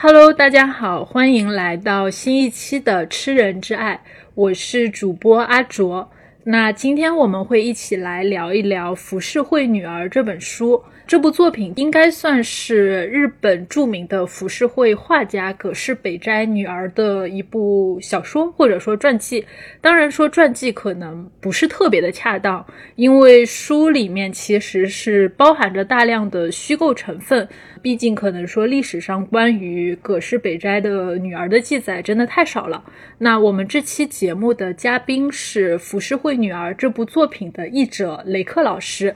[0.00, 3.96] Hello，大家好，欢迎来到新一期的《吃人之爱》，
[4.36, 6.08] 我是主播阿卓。
[6.44, 10.80] 那今天我们会一起来聊一聊《浮世绘女儿》这本书。
[11.08, 19.42] 这部作品应该算是日本著名的浮世绘画家葛饰北斋女儿的一部小说，或者说传记。
[19.80, 22.62] 当然，说传记可能不是特别的恰当，
[22.94, 27.48] 因为书里面其实是包含着大量的虚构成分。
[27.80, 32.84] 毕竟，可能说历史上关于葛饰北斋的女儿的记载真的太少了。
[33.16, 39.14] 那我们这期节目的嘉宾是《浮世绘女儿》这部作品的译者雷克老师。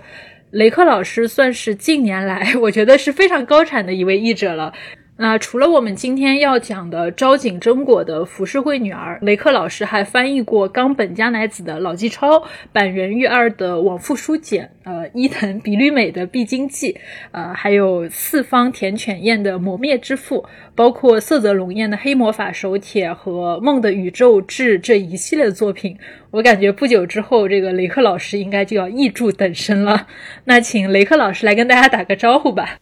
[0.52, 4.74] 雷克老师算是近年来我觉得是非常高产的一位译者了。
[5.22, 12.40] 那除了我们今天要讲的朝井真果的《浮世绘女儿》，雷克老师还翻译过冈本加乃子的《老纪超》、
[12.72, 16.92] 板垣裕二的《往复书简》、呃伊藤比吕美的《必经记》，
[17.30, 20.38] 呃还有四方田犬彦的《磨灭之父》，
[20.74, 25.96] 包括色泽龙彦的《黑魔法手帖》和《梦的宇宙志》这一系列作品。
[26.32, 30.08] 我感觉不久之后，这个雷克老师应该就要译著等身了。
[30.46, 32.78] 那请雷克老师来跟大家打个招呼吧。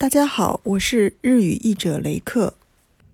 [0.00, 2.54] 大家好，我是日语译者雷克。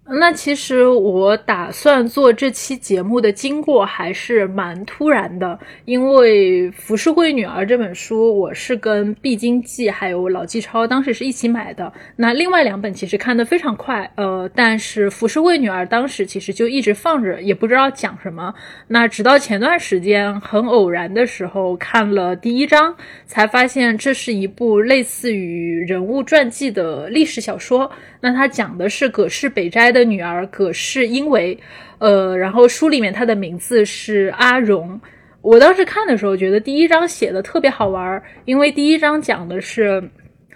[0.08, 11.92] 那其实我打算做这期节目的经过还是蛮突然的，因为《浮世绘女儿》这本书我是跟《必经记》还有《老纪超》当时是一起买的。
[12.14, 18.54] 那另外两本其实看的非常快，呃，但是《浮世绘女儿》当时其实就一直放着，也不知道讲什么。
[18.86, 22.94] 那直到前段时间很偶然的时候看了第一章，
[23.26, 27.90] 才发现这是一部类似于人物传记的历史小说。
[28.20, 31.58] 那它讲的是葛饰北斋的女儿葛氏，因为，
[31.98, 35.00] 呃，然后书里面她的名字是阿荣。
[35.40, 40.10] 我当时看的时候觉得第一章写的特别好玩，因为第一章讲的是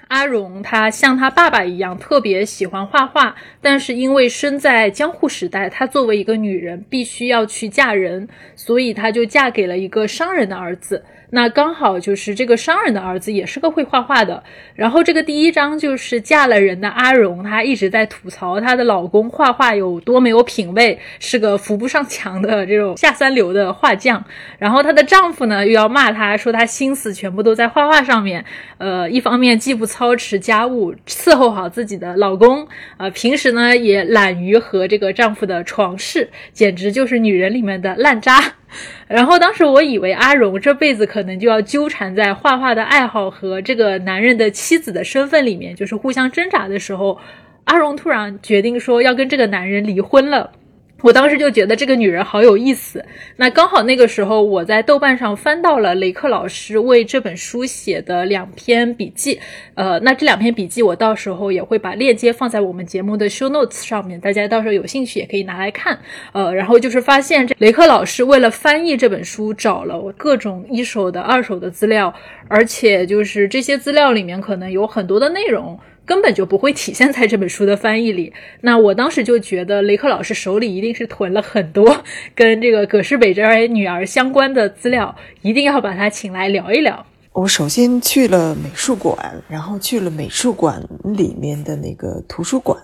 [0.09, 11.03] 阿荣，她像她爸爸一样特别喜欢画画，但是因为生在江户时代，她作为一个女人必须要去嫁人，所以她就嫁给了一个商人的儿子。
[11.31, 14.43] 那刚好就是这个商人的儿子也是个会画画的，
[14.75, 24.25] 然后这个第一章就是嫁了人的阿荣，她一直在吐槽她的老公画画有多没有品位，是个扶不上墙的这种下三流的画匠。
[24.59, 28.45] 然后她的丈夫呢又要骂她说她心思全部都在画画上面，
[28.79, 38.55] 呃，一方面既不操持家务伺候好自己的老公，呃，平时呢也懒于和这个丈夫的床事，简直就是女人里面的烂渣。
[39.09, 47.19] 然后当时我以为阿荣这辈子可能就要纠缠在画画的爱好和这个男人的妻子的身份里面，就是互相挣扎的时候，
[47.65, 50.53] 阿荣突然决定说要跟这个男人离婚了。
[51.03, 53.05] 我当时就觉得这个女人好有意思。
[53.37, 59.41] 那刚好那个时候，我在豆瓣上翻到了雷克老师为这本书写的两篇笔记。
[59.75, 65.99] 呃，那这两篇笔记我到时候也会把链接放在我们节目的 show notes 上面，大家到时候有兴趣也可以拿来看。
[66.33, 72.15] 呃，然后就是发现这雷克老师为了翻译这本书，找了各种一手的、二手的资料，
[72.49, 75.79] 而且就是这些资料里面可能有很多的内容。
[76.11, 78.33] 根本就不会体现在这本书的翻译里。
[78.63, 82.03] 那我当时就觉得雷克老师手里一定是囤了很多
[82.35, 87.07] 跟这个葛饰北斋女儿相关的资料，一定要把他请来聊一聊。
[87.33, 92.77] 我首先去了美术馆，然后去了美术馆里面的那个图书馆。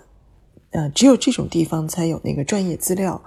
[0.70, 3.20] 呃，只有这种地方才有那个专业资料。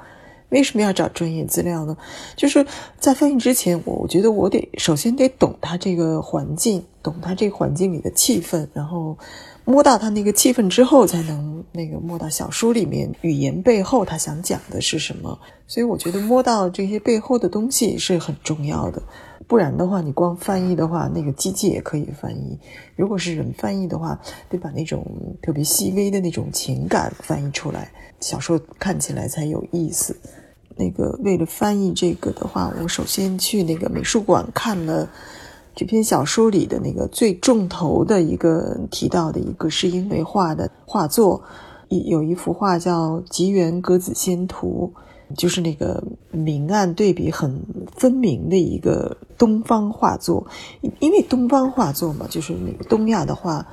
[0.47, 1.97] 为什么要找专业资料呢？
[2.37, 2.65] 就是
[2.97, 9.17] 在翻译之前，我我觉得我得首先得懂它这个环境，懂它这个环境里的气氛，然后。
[9.69, 14.81] 摸到他那个气氛之后，才能那个摸到小说里面语言背后他想讲的。
[14.81, 15.37] 是什么。
[15.67, 18.99] 所以我觉得摸到这些背后的东西是很重要的。
[19.47, 20.75] 不然的话，你光翻译。
[20.75, 22.57] 的话，那个机器也可以翻译。
[22.95, 24.19] 如果是人翻译的话，
[24.49, 25.05] 得把那种
[25.39, 27.51] 特别细微的那种情感翻译。
[27.51, 30.17] 出来，小说看起来才有意思。
[30.75, 31.93] 那个为了翻译。
[31.93, 35.07] 这个的话，我首先去那个美术馆看了。
[35.79, 41.41] 这篇小说里的那个最重头的一个提到的一个是因为画的画作，
[41.87, 44.91] 有一幅画叫《吉原格子仙图》，
[45.37, 47.57] 就是那个明暗对比很
[47.95, 50.45] 分明的一个东方画作。
[50.99, 53.65] 因为东方画作嘛，就是那个东亚的画，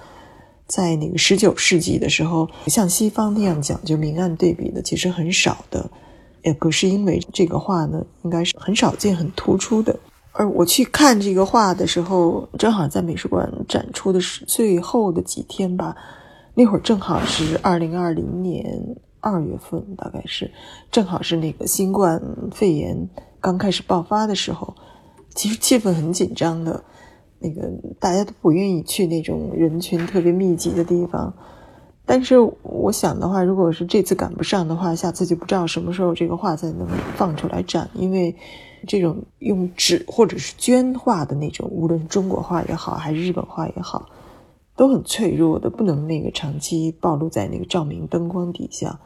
[0.68, 5.90] 在那个十九世纪的时候，像西方那样讲究明暗对比的其实很少的。
[6.44, 9.98] 呃，可是因为这个画呢，应该是很少见、很突出的。
[10.38, 15.96] 而我去看这个画的时候，正好在美术馆展出的是最后的几天吧。
[16.54, 20.50] 那会儿正好是二零二零年二月份，大概是
[20.90, 22.20] 正好是那个新冠
[22.52, 23.08] 肺炎
[23.40, 24.74] 刚开始爆发的时候。
[25.34, 26.82] 其实气氛很紧张的，
[27.40, 31.34] 那个大家都不愿意去那种人群特别密集的地方。
[32.06, 37.90] 但是我想的话，如果是这次赶不上的话，下次就不知道什么时候这个画才能放出来展。
[37.92, 38.34] 因为
[38.86, 44.08] 这种用纸或者是绢画的那种，无论中国画也好，还是日本画也好，
[44.76, 48.98] 都很脆弱的，不能那个长期暴露在那个照明灯光底下。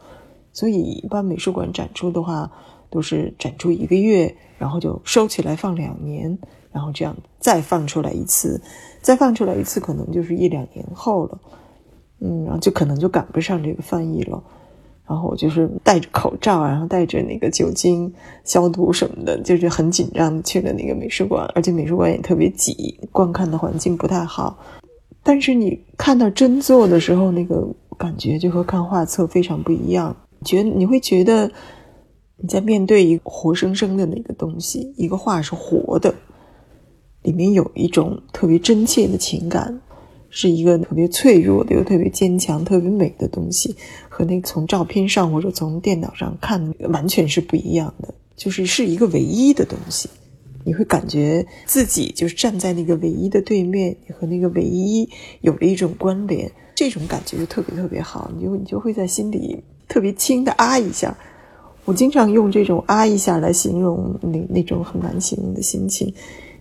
[0.52, 2.50] 所以一般美术馆展出的话，
[2.90, 6.38] 都是展出一个月，然后就收起来放两年，
[6.72, 8.60] 然后这样再放出来一次，
[9.00, 11.40] 再放出来一次，可能就是一两年后了。
[12.18, 14.42] 嗯，然后就可能就赶不上这个翻译了，
[15.10, 18.14] 然后我就是戴着口罩，然后带着那个酒精
[18.44, 24.56] 消毒什么的，就是很紧张去了那个美术馆，而且美术馆也特别挤，观看的环境不太好。
[25.24, 27.66] 但是你看到真做的时候，那个
[27.98, 31.50] 感觉就和看画册非常不一样，觉得你会觉得
[32.36, 36.14] 你在面对一个活生生的那个东西，一个画是活的，
[37.22, 39.80] 里面有一种特别真切的情感。
[40.30, 43.76] 是一个特别脆弱的又特别坚强、特别美的东西，
[44.08, 48.14] 和那个从照片上或者从电脑上看完全是不一样的。
[48.36, 50.08] 就是是一个唯一的东西，
[50.64, 55.06] 你会感觉自己就是站在那个唯一的对面，你和那个唯一
[55.42, 58.30] 有了一种关联，这种感觉就特别特别好。
[58.34, 61.14] 你就你就会在心里特别轻的啊一下。
[61.84, 66.14] 我经常用这种啊一下来形容那那种很难形容的心情，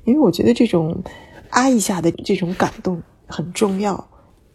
[0.03, 1.01] 因为我觉得这种
[1.49, 3.01] 啊一下的这种感动。
[3.29, 4.03] 很重要，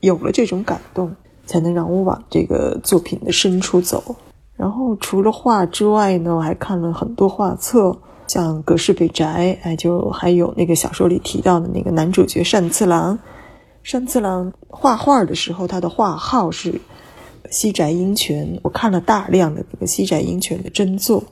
[0.01, 1.15] 有了这种感动，
[1.47, 4.15] 才能让我往这个作品的深处走。
[4.57, 13.19] 然后除了画之外呢，我还看了很多画册，像《葛饰北宅》，哎，就还有那个小说里提到的那个男主角单次郎。
[13.91, 16.81] 单次郎画画的时候，他的画号是
[17.51, 18.59] 西宅英泉。
[18.63, 21.23] 我看了大量的那个西宅英泉的真作，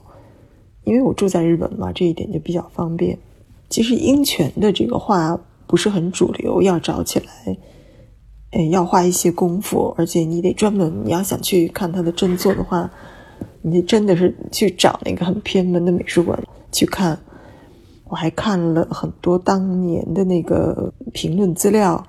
[0.83, 3.17] 因为我住在日本嘛，这一点就比较方便。
[3.69, 5.39] 其实英泉的这个画。
[5.65, 7.57] 不是很主流，要找起来，
[8.51, 12.89] 哎，要花一些功夫，而且你得专门，你要想去看他的真作的话，
[13.61, 16.37] 你真的是去找那个很偏门的美术馆
[16.71, 17.19] 去看。
[18.05, 22.05] 我还看了很多当年的那个评论资料，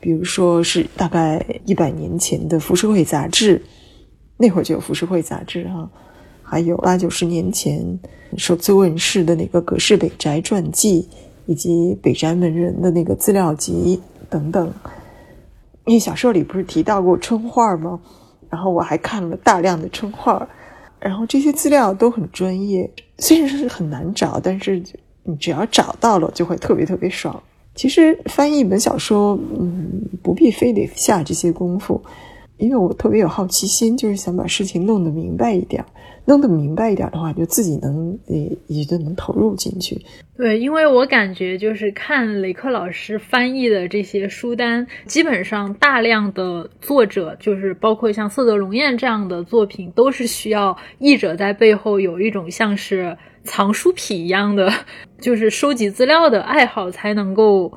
[0.00, 3.60] 比如说是大概一百年前的《浮世绘》杂志，
[4.38, 5.90] 那会儿就有《浮世绘》杂志哈，
[6.42, 8.00] 还有八九十年前
[8.38, 11.06] 首次问世的那个葛饰北宅传记。
[11.46, 14.72] 以及北宅门人的那个资料集等等，
[15.84, 18.00] 因为小说里不是提到过春画吗？
[18.50, 20.48] 然后我还看了大量的春画，
[21.00, 22.88] 然后这些资料都很专业，
[23.18, 24.82] 虽然是很难找，但是
[25.24, 27.42] 你只要找到了，就会特别特别爽。
[27.74, 32.00] 其实翻译一本小说，嗯，不必非得下这些功夫。
[32.56, 35.84] 因为我特别有好奇心，就是想把事情弄得明白一点，
[36.26, 40.00] 弄得明白一点的话，就自己能也也就能投入进去。
[40.36, 54.72] 对，因为我感觉就是看雷克老师翻译的这些书单，基本上大量的作者，就是包括像色泽龙彦这样的作品，都是需要译者在背后有一种像是藏书癖一样的，
[55.20, 57.72] 就是收集资料的爱好，才能够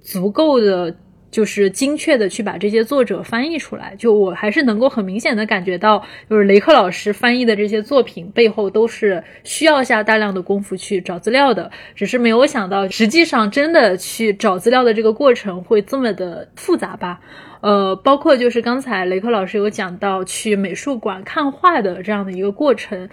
[0.00, 0.96] 足够的。
[1.32, 17.18] 就是精确的去把这些作者翻译出来，就我还是能够很明显的感觉到，就是雷克老师翻译的这些作品背后都是需要下大量的功夫去找资料的，只是没有想到，实际上真的去找资料的这个过程会这么的复杂吧？
[17.62, 23.08] 呃，包括就是刚才雷克老师有讲到去美术馆看画的这样的一个过程，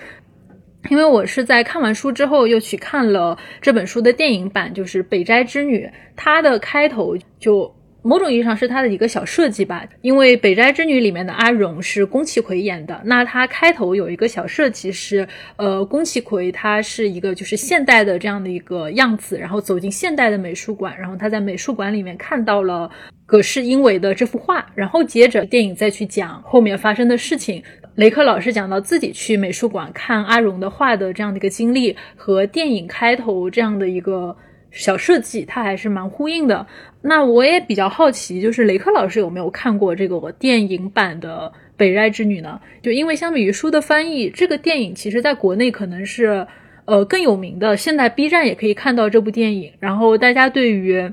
[0.89, 5.85] 因为我是在看完书之后又去看了这本书的电影版，就是《北斋之女》，
[6.17, 7.73] 它的开头就。
[8.01, 15.27] 某种意义上是他的一个小设计吧，因为《北斋之女》里面的阿荣是宫崎葵演的，那他开头有一个小设计是，
[15.57, 22.89] 呃，宫崎葵他是一个就是现代的这样的一个样子，然后走进现代的美术馆，然后他在美术馆里面看到了
[23.25, 27.61] 葛饰英为的这幅画，然后接着电影再去讲后面发生的事情。
[27.95, 34.37] 雷克老师讲到自己去美术馆看阿荣的画的这样的一个经历，和电影开头这样的一个。
[34.71, 36.65] 小设计，它还是蛮呼应的。
[37.01, 42.59] 那我也比较好奇，就是雷克老师有没有看过这个电影版的《北斋之女》呢？
[42.81, 46.45] 就因为相比于书的翻译，这个电影其实在国内可能是
[46.85, 47.77] 呃更有名的。
[47.77, 51.11] 现在 B 站也可以看到这部电影，然后大家对于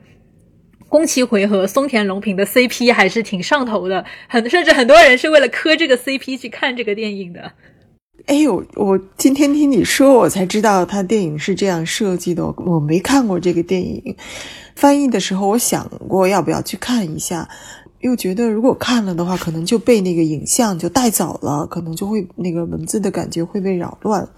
[0.88, 7.52] 宫崎葵和松田龙平的 CP 还是挺上头的，很甚至很多人是为了磕这个 CP 去看这个电影的。
[8.26, 12.44] 哎呦，我今天听你说，我才知道他电影是这样设计的。
[12.56, 14.16] 我没看过这个电影，
[14.74, 17.48] 翻译的时候我想过要不要去看一下，
[18.00, 24.28] 又觉得如果看了的话，可能就被那个影像就带走了，可能就会那个文字的感觉会被扰乱。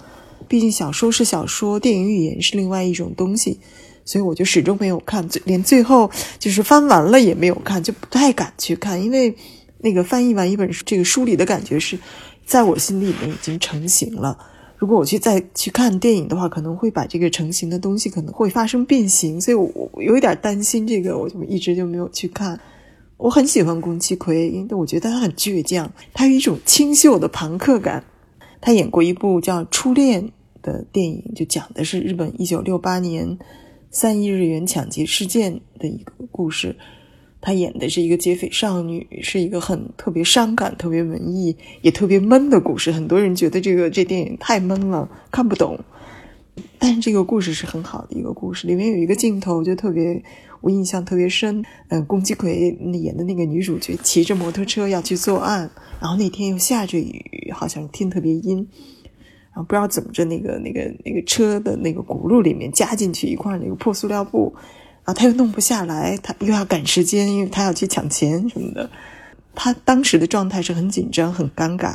[0.47, 3.59] 毕竟小说是小说，电影语言是另外一种东西，
[4.05, 9.35] 所以我就始终没有看，连最后就是翻完了也没有看，就不太敢去看，因为
[9.79, 11.99] 那个翻译完一本，这个书里的感觉是，
[12.49, 14.39] 在我心里面已经成型了。
[14.79, 22.59] 如果我去再去看电影的话，可能会把这个成型的东西可能会发生变形，所以我有一点担心这个，我就一直就没有去看。
[23.19, 28.03] 我很喜欢宫崎葵，因为我觉得他很倔强，他有一种清秀的朋克感。
[28.61, 30.23] 他演过一部叫《初恋》
[30.63, 33.39] 的电影，就讲的是日本一九六八年
[33.91, 36.77] 三亿日元抢劫事件的一个故事。
[37.41, 42.91] 他演的是一个劫匪少女，是一个很特别伤感、特别文艺、也特别闷的故事。
[42.91, 45.79] 很多人觉得这个这电影太闷了，看不懂。
[46.81, 50.21] 但是这个故事是很好的一个故事，里面有一个镜头就特别
[50.61, 51.65] 我印象特别深。
[51.89, 58.57] 嗯，宫崎葵演的那个女主角骑着摩托车要去作案，然后那天又下着雨，好像天特别阴，
[59.53, 64.53] 然后不知道怎么着那个那个那个车的那个轱辘里面加进去一块那个破塑料布。
[65.09, 68.91] 啊，他又弄不下来，他又要赶时间，因为他要去抢钱什么的。
[69.55, 71.95] 他当时的状态是很紧张、很尴尬，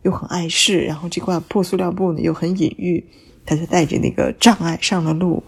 [0.00, 0.80] 又很碍事。
[0.80, 3.04] 然后这块破塑料布呢又很隐喻，
[3.44, 5.42] 他就带着那个障碍上了路。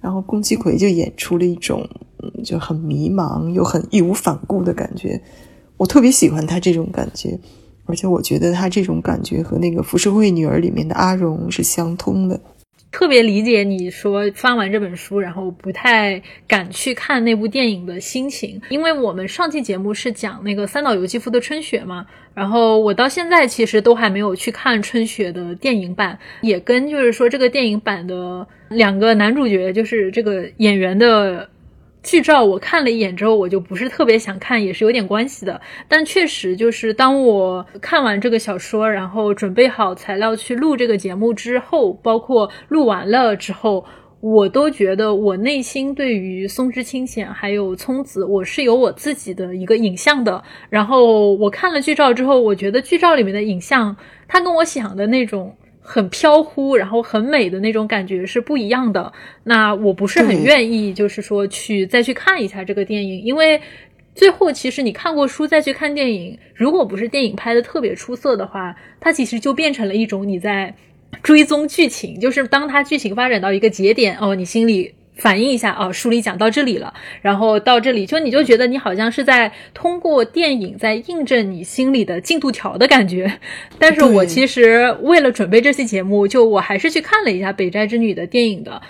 [0.00, 1.84] 然后宫崎葵就演出了一种
[2.44, 5.20] 就很迷茫又很义无反顾的感觉。
[5.76, 7.36] 我特别喜欢他这种感觉，
[7.86, 12.40] 而且我觉得他这种感觉和那个《浮世绘女儿》里面的阿荣是相通的。
[12.96, 31.50] 特别理解你说翻完这本书，然后不太敢去看那部电影的心情，因为我们上期节目是讲那个三岛由纪夫的《春雪》嘛，然后我到现在其实都还没有去看《春雪》的电影版，也跟就是说这个电影版的两个男主角，就是这个演员的。
[32.06, 35.60] 剧照我看了一眼之后，我就不是特别想看，也是有点关系的。
[35.88, 43.84] 但确实就是当我看完这个小说，然后准备好材料去录这个节目之后，包括录完了之后，
[44.20, 50.40] 我都觉得我内心对于松之清显还有聪子，我是有我自己的一个影像的。
[50.70, 53.96] 然后我看了剧照之后，我觉得剧照里面的影像，
[54.28, 55.56] 它跟我想的那种。
[55.86, 59.12] 很飘忽，然后很美的那种感觉是不一样的。
[59.44, 63.60] 那我不是很愿意，就是说去再去看一下这个电影，因为
[64.14, 70.74] 最后其实你看过书再去看电影，如果不是电影拍的特别出色的话，它其实就变成了一种你在
[71.22, 74.92] 追踪剧情，就是当它剧情发展到一个节点，哦，你心里。
[75.16, 76.92] 反映一下啊，书里讲到这里了，
[77.22, 83.38] 然后到这里就你就觉得你好像是在通过电影在印证你心里的进度条的感觉。
[83.78, 88.82] 但是我其实为了准备这期节目，就我还是去看了一下《北斋之女》的电影的。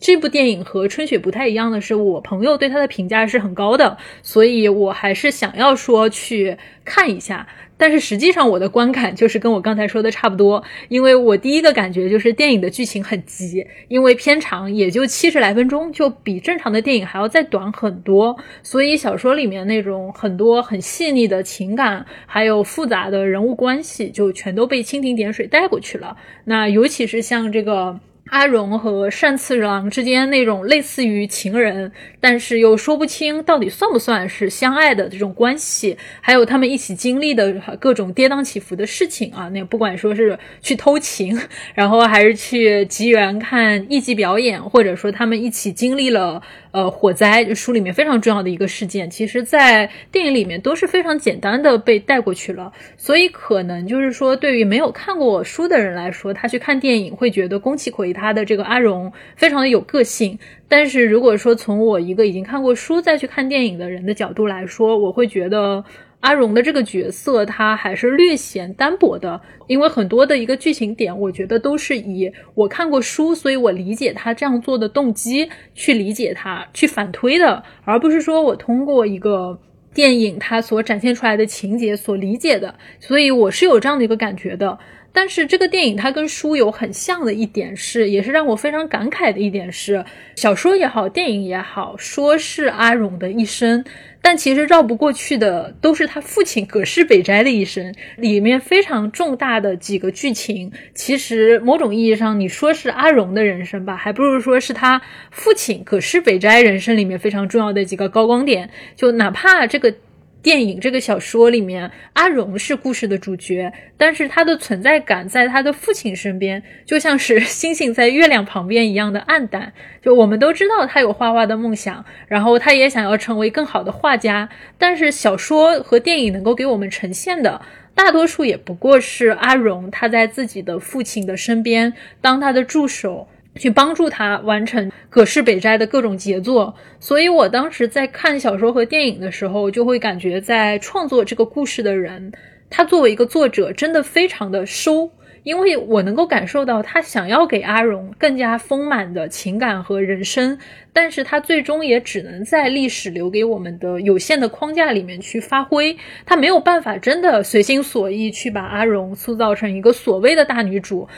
[0.00, 7.48] 这部电影和《春雪》不太一样的是，我朋友对它的评价是很高的，所以我还是想要说去看一下。
[7.78, 26.16] 但是实际上，我的观感就是跟我刚才说的差不多，因为我第一个感觉就是电影的剧情很急，因为片长也就七十来分钟，就比正常的电影还要再短很多，所以小说里面那种很多很细腻的情感，还有复杂的人物关系，就全都被蜻蜓点水带过去了。
[26.44, 27.98] 那尤其是像这个。
[28.30, 41.38] 阿荣和善次郎之间那种类似于情人，但是又说不清到底算不算是相爱的这种关系，还有他们一起经历的各种跌宕起伏的事情啊，那不管说是去偷情，
[41.74, 46.42] 然后还是去吉原看艺伎表演，或者说他们一起经历了。
[46.78, 52.72] 呃，火灾书里面非常重要的一个事件，其实，在电影里面都是非常简单的被带过去了。
[52.96, 60.38] 所以，可能就是说，对于没有看过书的人来说，他去看电影会觉得宫崎葵他的这个阿荣非常的有个性。
[60.68, 65.84] 但是，如果说从我一个已经看过书再去看电影的人的角度来说，我会觉得。
[66.20, 79.60] 阿荣的这个角色，他还是略显单薄的，因为很多的一个剧情点，我觉得都是以我看过书，所以我理解他这样做的动机去理解他，去反推的，而不是说我通过一个
[79.94, 84.78] 电影它所展现出来的情节所理解的，所以我是有这样的一个感觉的。
[85.10, 90.04] 但是这个电影它跟书有很像的一点是，也是让我非常感慨的一点是，
[90.36, 93.84] 小说也好，电影也好，说是阿荣的一生。
[94.20, 108.70] 但其实绕不过去的都是他父亲葛饰北斋的一生，里面非常重大的几个剧情，其实某种意义上你说是阿荣的人生吧，还不如说是他父亲葛饰北斋人生里面非常重要的几个高光点。
[108.96, 109.94] 就哪怕这个。
[110.40, 119.72] 电影这个小说里面，阿荣是故事的主角，但是他的存在感在他的父亲身边，就像是星星在月亮旁边一样的暗淡。
[120.00, 127.60] 就我们都知道他有画画的梦想，然后他也想要成为更好的画家，但是小说和电影能够给我们呈现的，
[127.94, 133.26] 大多数也不过是阿荣他在自己的父亲的身边当他的助手。
[133.58, 136.74] 去帮助他完成葛饰北斋的各种杰作。
[136.98, 142.32] 所以我当时在看小说和电影的时候，就会感觉在创作这个故事的人，
[142.70, 145.10] 他作为一个作者，真的非常的收。
[145.44, 150.58] 因为我能够感受到他想要给阿荣更加丰满的情感和人生，
[150.92, 155.96] 但是他最终也只能在历史留给我们的有限的框架里面去发挥，
[156.26, 161.08] 他没有办法真的随心所欲去把阿荣塑造成一个所谓的大女主，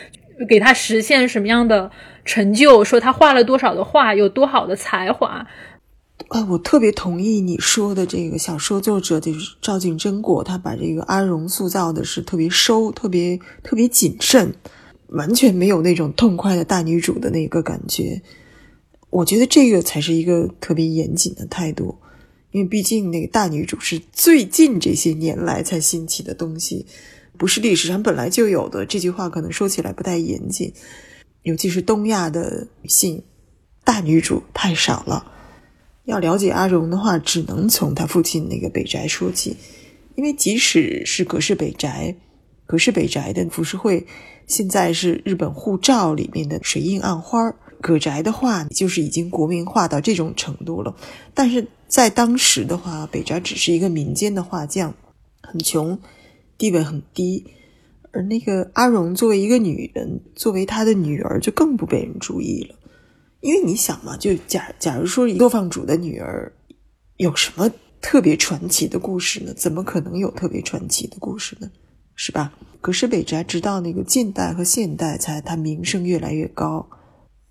[0.48, 1.90] 给她实现什么样的
[2.30, 5.44] 成就，说他画了多少的画，有多好的才华。
[6.28, 14.54] 啊，我特别同意你说的这个小说作者就是赵静真果，他把这个阿荣塑造的是特别收、特别特别谨慎，
[15.08, 18.22] 完全没有那种痛快的大女主的那个感觉。
[19.08, 21.96] 我觉得这个才是一个特别严谨的态度，
[22.52, 26.86] 因为毕竟那个大女主是最近这些年来才兴起的东西，
[27.36, 28.86] 不是历史上本来就有的。
[28.86, 30.72] 这句话可能说起来不太严谨，
[31.42, 33.22] 尤其是东亚的女性，
[33.84, 35.32] 大女主太少了。
[36.04, 39.56] 要了解阿荣的话，只能从他父亲那个北宅说起，
[40.16, 42.16] 因为即使是葛饰北宅，
[42.66, 44.06] 葛饰北宅的浮世绘，
[44.46, 50.96] 现在是日本护照里面的水印暗花葛宅的话，就是已经国民化到这种程度了。
[51.32, 54.94] 但是在当时的话，北宅只是一个民间的画匠，
[55.42, 55.98] 很穷，
[56.58, 57.46] 地位很低。
[58.12, 62.74] 而那个阿荣作为一个女人，作为他的女儿，就更不被人注意了。
[63.40, 66.52] 因为你想嘛，就假假如说作坊主的女儿
[67.16, 69.54] 有什么特别传奇的故事呢？
[69.54, 71.70] 怎么可能有特别传奇的故事呢？
[72.14, 72.52] 是吧？
[72.80, 76.86] 可是北宅直到那个近代和现代，才它名声越来越高。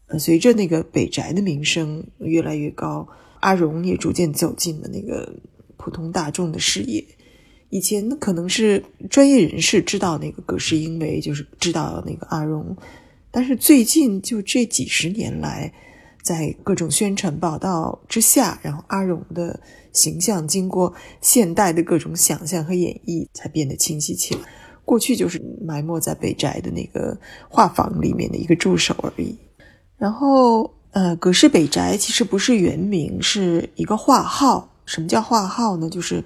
[0.07, 3.07] 呃，随着那个北宅的名声越来越高，
[3.39, 5.31] 阿荣也逐渐走进了那个
[5.77, 7.03] 普通大众的视野。
[7.69, 12.75] 以前可能是专业人士知道那个葛饰英为，就是知道那个阿荣。
[13.31, 15.71] 但是最近就这几十年来，
[16.23, 19.59] 在各种宣传报道之下，然后阿荣的
[19.93, 24.41] 形象经过现代的各种想象和演绎，才变得清晰起来。
[24.83, 27.15] 过去就是埋没在北宅的那个
[27.47, 29.37] 画坊里面的一个助手而已。
[29.95, 34.67] 然后，呃，葛饰北宅其实不是原名，是一个画号。
[34.85, 35.87] 什么叫画号呢？
[35.87, 36.23] 就是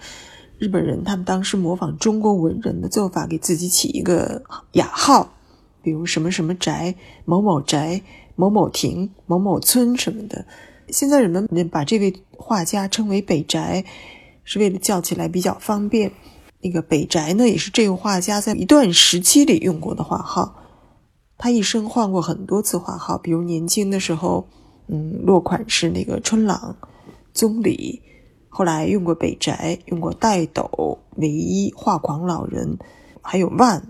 [0.64, 5.34] 日本人他们当时模仿中国文人的做法，给自己起一个雅号。
[5.82, 6.96] 比如什么什么宅、
[7.26, 8.02] 某某宅、
[8.38, 10.46] 某某亭、某某村什么的，
[10.88, 13.84] 现在人们把这位画家称为北宅，
[14.46, 16.10] 是为了叫起来比较方便。
[16.62, 20.64] 那个北宅呢，也是这位画家在一段时期里用过的画号。
[21.38, 24.48] 他一生换过很多次画号，比如年轻的时候，
[24.88, 26.78] 嗯，落款是那个春朗、
[27.34, 28.02] 宗理，
[28.56, 32.78] 后来用过北宅，用过戴斗、唯一、画狂老人，
[33.20, 33.82] 还有万。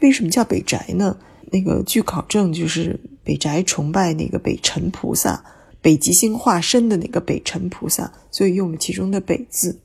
[0.00, 1.16] 为什么叫北宅呢？
[1.50, 5.42] 那个据考证，就是北宅崇拜那个北辰菩萨，
[5.80, 9.78] 北极星化身的那个北辰菩萨，所以用了其中的“北”字。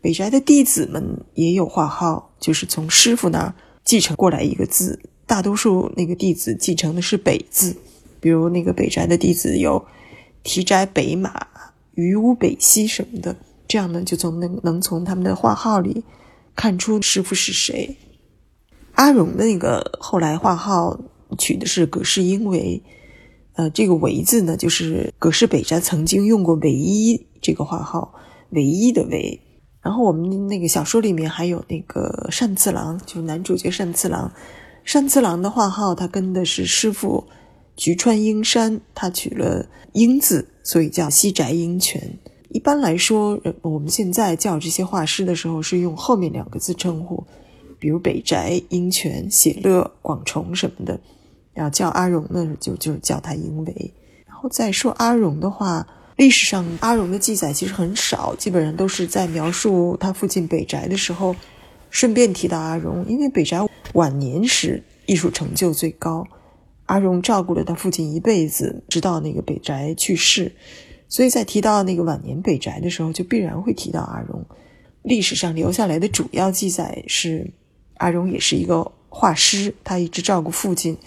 [0.00, 5.00] 北宅的弟子们也有画号，就是从师傅那儿继承过来一个字。
[5.26, 7.74] 大多数那个弟子继承的是“北”字，
[8.20, 9.84] 比如那个北宅的弟子有
[10.44, 11.46] 提宅北马、
[11.94, 13.34] 于屋北西什么的，
[13.74, 16.04] 这样呢就从能能从他们的画号里
[16.54, 17.96] 看出师傅是谁。
[18.92, 20.96] 阿荣的那个后来画号
[21.36, 22.80] 取的是葛饰英为，
[23.54, 28.14] 呃，这个“为”字呢，就是葛饰北斋曾经用过“唯一”这个画号
[28.54, 29.40] ，“唯一”的“唯”。
[29.82, 34.32] 然后我们那个小说里面还有那个单次郎，就是男主角单次郎。
[34.84, 37.24] 单次郎的画号他跟的是师傅
[37.74, 42.20] 菊川英山，他取了“英”字，所以叫西宅英泉。
[42.54, 47.26] 一般来说，我们现在叫这些画师的时候是用后面两个字称呼。
[47.80, 51.00] 比如北宅、英泉、喜乐、广重什么的，
[51.52, 53.92] 然后叫阿荣呢，就就叫他英为。
[54.24, 61.34] 然后再说阿荣的话，历史上阿荣的记载其实很少，基本上都是在描述他父亲北宅的时候，
[61.90, 63.04] 顺便提到阿荣。
[63.08, 63.58] 因为北宅
[63.94, 66.24] 晚年时艺术成就最高，
[66.86, 70.52] 阿荣照顾了他父亲一辈子，直到那个北宅去世，
[71.08, 74.44] 所以在提到那个晚年北宅的时候，就必然会提到阿荣。
[75.02, 77.50] 历史上留下来的主要记载是。
[77.98, 80.98] 阿荣也是一个画师，他一直照顾父亲，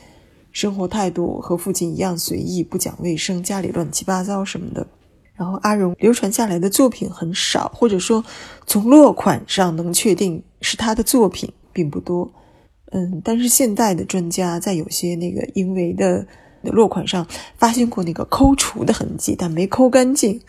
[0.54, 4.88] 生活态度和父亲一样随意，不讲卫生，家里乱七八糟什么的。
[5.36, 8.24] 然后阿荣流传下来的作品很少，或者说
[8.66, 12.32] 从落款上能确定是他的作品并不多。
[12.94, 16.26] 嗯，但是现代的专家在有些那个因为的
[16.64, 17.26] 的落款上
[17.58, 20.42] 发现过那个抠除的痕迹，但没抠干净。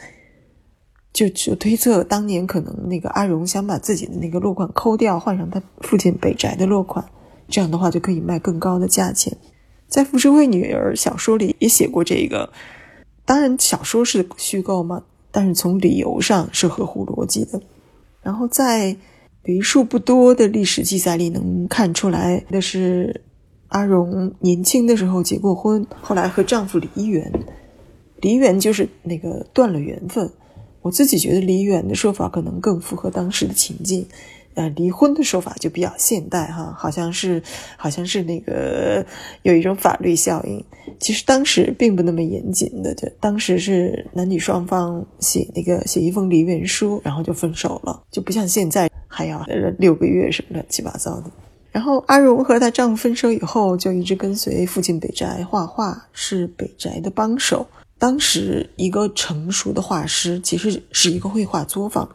[1.12, 7.04] 就就推测，当年可能那个阿荣想把自己的那个落款抠掉，换上他父亲北宅的落款，
[7.48, 9.36] 这样的话就可以卖更高的价钱。
[9.88, 12.52] 在《浮世绘女儿》小说里也写过这个。
[13.24, 17.60] 当然，小说是虚构嘛，但是从理由上是合乎逻辑的。
[18.22, 18.94] 然后在
[19.44, 23.22] 为数不多的历史记载里，能看出来的是，
[23.68, 27.30] 阿荣年轻的时候结过婚，后来和丈夫离缘。
[28.20, 30.30] 离缘就是那个断了缘分。
[30.82, 34.06] 我自己觉得离缘的说法可能更符合当时的情境。
[34.54, 37.40] 呃，离婚的说法就比较现代哈，好像是
[37.76, 39.06] 好像是那个
[39.42, 40.64] 有一种法律效应。
[40.98, 49.44] 其实当时并不那么严谨的，就当时是男女双方写那个写一封离缘书，然后就分手了，就不像现在还要
[49.78, 51.30] 六个月什么乱七八糟的。
[51.78, 57.64] 然后阿荣和她丈夫分手以后，就一直跟随父亲北宅画画，是北宅的帮手。
[58.00, 62.08] 当时一个成熟的画师其实是一个绘画作坊。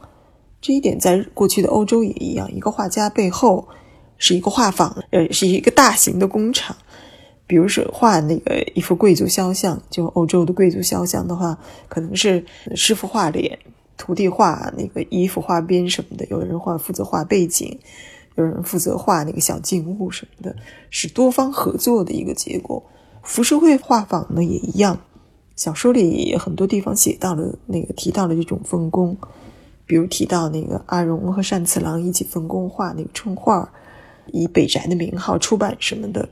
[0.59, 3.65] 这一点在过去的欧洲也一样，一个画家背后
[4.17, 6.75] 是一个画坊，呃，是一个大型的工厂。
[7.47, 12.43] 比如说画那个一幅贵族肖像，就欧洲的贵族肖像的话，可能是
[12.75, 13.57] 师傅画脸，
[13.95, 17.79] 徒弟画那个衣服画边什么的，有人画负责画背景，
[18.35, 20.55] 有人负责画那个小静物什么的，
[20.89, 22.83] 是多方合作的一个结果。
[23.21, 24.99] 浮世绘画坊呢也一样，
[25.55, 29.17] 小说里很多地方写到了那个提到了这种分工。
[29.85, 33.69] 比如提到那个阿荣和单次郎一起分工画那个春画，
[34.27, 36.27] 以北宅的名号出版什么的。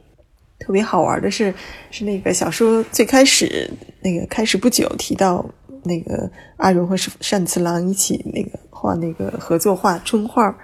[0.58, 1.54] 特别好玩的是，
[1.90, 3.70] 是那个小说最开始
[4.02, 5.46] 那个开始不久提到
[5.84, 6.96] 那个阿荣和
[7.30, 10.58] 单次郎一起那个画那个合作画春画，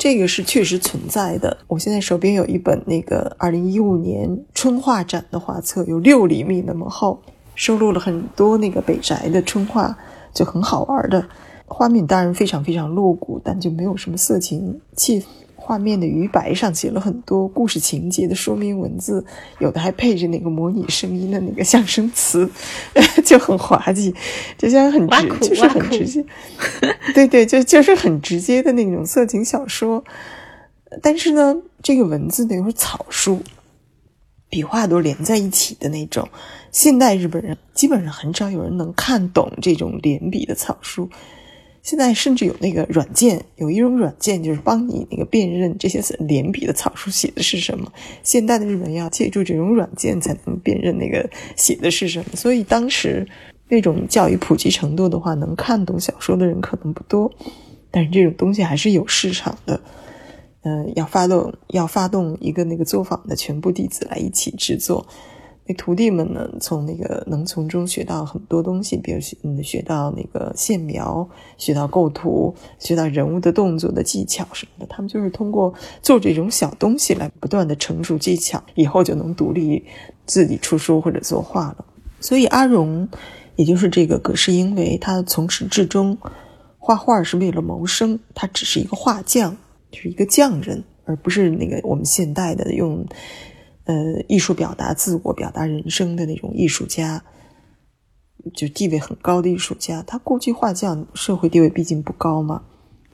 [0.00, 1.54] 这个是确实存在的。
[1.66, 7.20] 我现在手边有一本那个二零一五年春画展的画册，有六厘米那么厚，
[7.54, 9.94] 收录了很多那个北宅的春画，
[10.32, 11.22] 就很好玩的。
[11.66, 15.26] 画面当然非常非常露骨，但就没有什么色情气氛。
[15.70, 19.24] 画面的余白上写了很多故事情节的说明文字，
[19.60, 22.50] 有的还配着那个模拟声音的那个象声词，
[23.24, 24.12] 就很滑稽，
[24.58, 26.26] 就像很直，就是很直接。
[27.14, 30.02] 对对，就就是很直接的那种色情小说。
[31.00, 31.54] 但是呢，
[31.84, 33.40] 这个文字呢又是草书，
[34.48, 36.28] 笔画都连在一起的那种。
[36.72, 41.08] 现代日本人基本上很少有人能看懂这种连笔的草书。
[41.82, 47.90] 现在甚至有那个软件，有一种软件就是帮你那个辨认这些连笔的草书写的是什么。
[48.22, 52.36] 现代的日本要借助这种软件才能辨认那个写的是什么。
[52.36, 53.26] 所以当时
[53.68, 57.32] 那种教育普及程度的话，能看懂小说的人可能不多。
[57.90, 59.80] 但是这种东西还是有市场的。
[60.62, 65.06] 嗯，要发动要发动一个那个作坊的全部弟子来一起制作。
[65.66, 74.86] 那徒弟们呢，从那个能从中学到很多东西，比如学嗯学到那个线描，学到构图，学到人物的动作的技巧什么的。
[74.90, 79.84] 他们就是通过做这种小东西来不断的成熟技巧，以后就能独立
[80.26, 81.84] 自己出书或者作画了。
[82.18, 83.08] 所以阿荣，
[83.54, 86.18] 也就是这个葛饰英为，他从始至终
[86.78, 89.56] 画画是为了谋生，他只是一个画匠，
[89.92, 93.06] 就是一个匠人，而不是那个我们现代的用。
[93.90, 97.24] 呃，艺术表达自我、表达人生的那种艺术家，
[98.54, 100.00] 就地位很高的艺术家。
[100.06, 102.62] 他过去画匠社会地位毕竟不高嘛。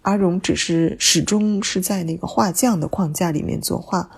[0.02, 4.10] 阿荣只是始终是在那个画匠的框架里面作画，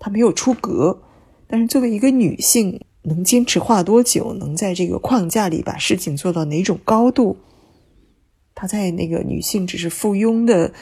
[0.00, 1.00] 他没有出格。
[1.46, 7.36] 但是作为一个女性，能坚持画多久，能在这个框架里把事情做到哪种高度？
[8.52, 10.72] 他在那个女性只是附庸的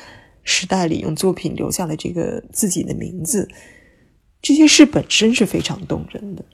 [0.43, 3.47] 时代里，用作品留下了这个自己的名字。
[4.43, 6.45] 这些事本身是非常动人的，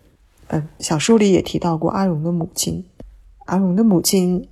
[0.48, 2.84] 嗯，小说里也提到过阿荣的母亲，
[3.46, 4.46] 阿荣的母亲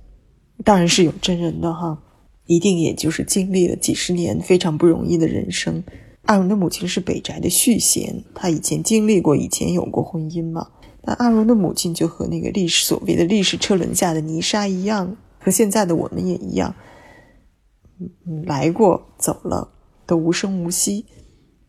[0.63, 2.01] 当然是有真人的哈，
[2.47, 5.83] 一定也就是经历了几十年非常不容易的人生。
[6.23, 10.67] 阿荣的母亲是北宅的续弦，她以前经历过，以前有过婚姻嘛。
[11.03, 16.75] 那阿荣的母亲就和那个历史所谓的历史车轮下的泥沙一样，和现在的我们也一样，
[17.99, 19.69] 嗯，来过走了，
[20.07, 21.05] 都无声无息。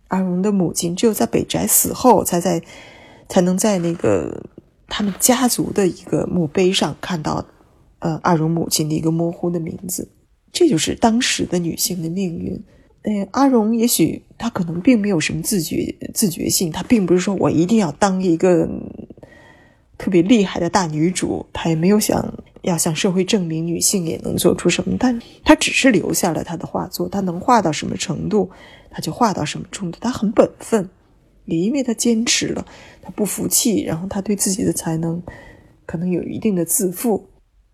[0.09, 2.63] 阿荣的母亲只有在北宅死后，才在
[3.29, 4.43] 才能在那个
[4.89, 7.47] 他们家族的一个墓碑上看到，
[8.01, 10.09] 呃，阿荣母亲的一个模糊的名字。
[10.51, 12.65] 这就是当时的女性的命运。
[13.03, 18.69] 呃，阿荣也许她可能并没有什么自觉自觉性，她并不是说我一定要当一个
[19.97, 28.51] 特别厉害的大女主，她也没有想要向社会证明女性也能做出什么，但她只是留下了她的画作，她能画到什么程度？
[28.99, 29.99] 他就画到什么程度？
[30.01, 30.91] 他很本分，
[31.45, 32.67] 也因为他坚持了，
[33.01, 35.23] 他不服气，然后他对自己的才能
[35.87, 37.29] 可能有一定的自负。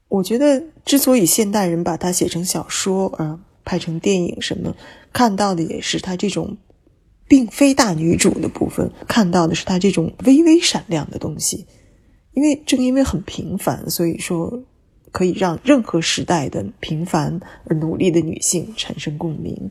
[0.09, 4.77] 我觉得，之所以现代人把他写成小说啊，拍成电影什么，
[5.15, 6.59] 看到的也是他这种
[7.27, 11.65] 并非大女主的部分，看到的是他这种微微闪亮的东西。
[12.35, 14.63] 因为正因为很平凡，所以说
[15.11, 19.71] 可以让任何时代的平凡而努力的女性产生共鸣。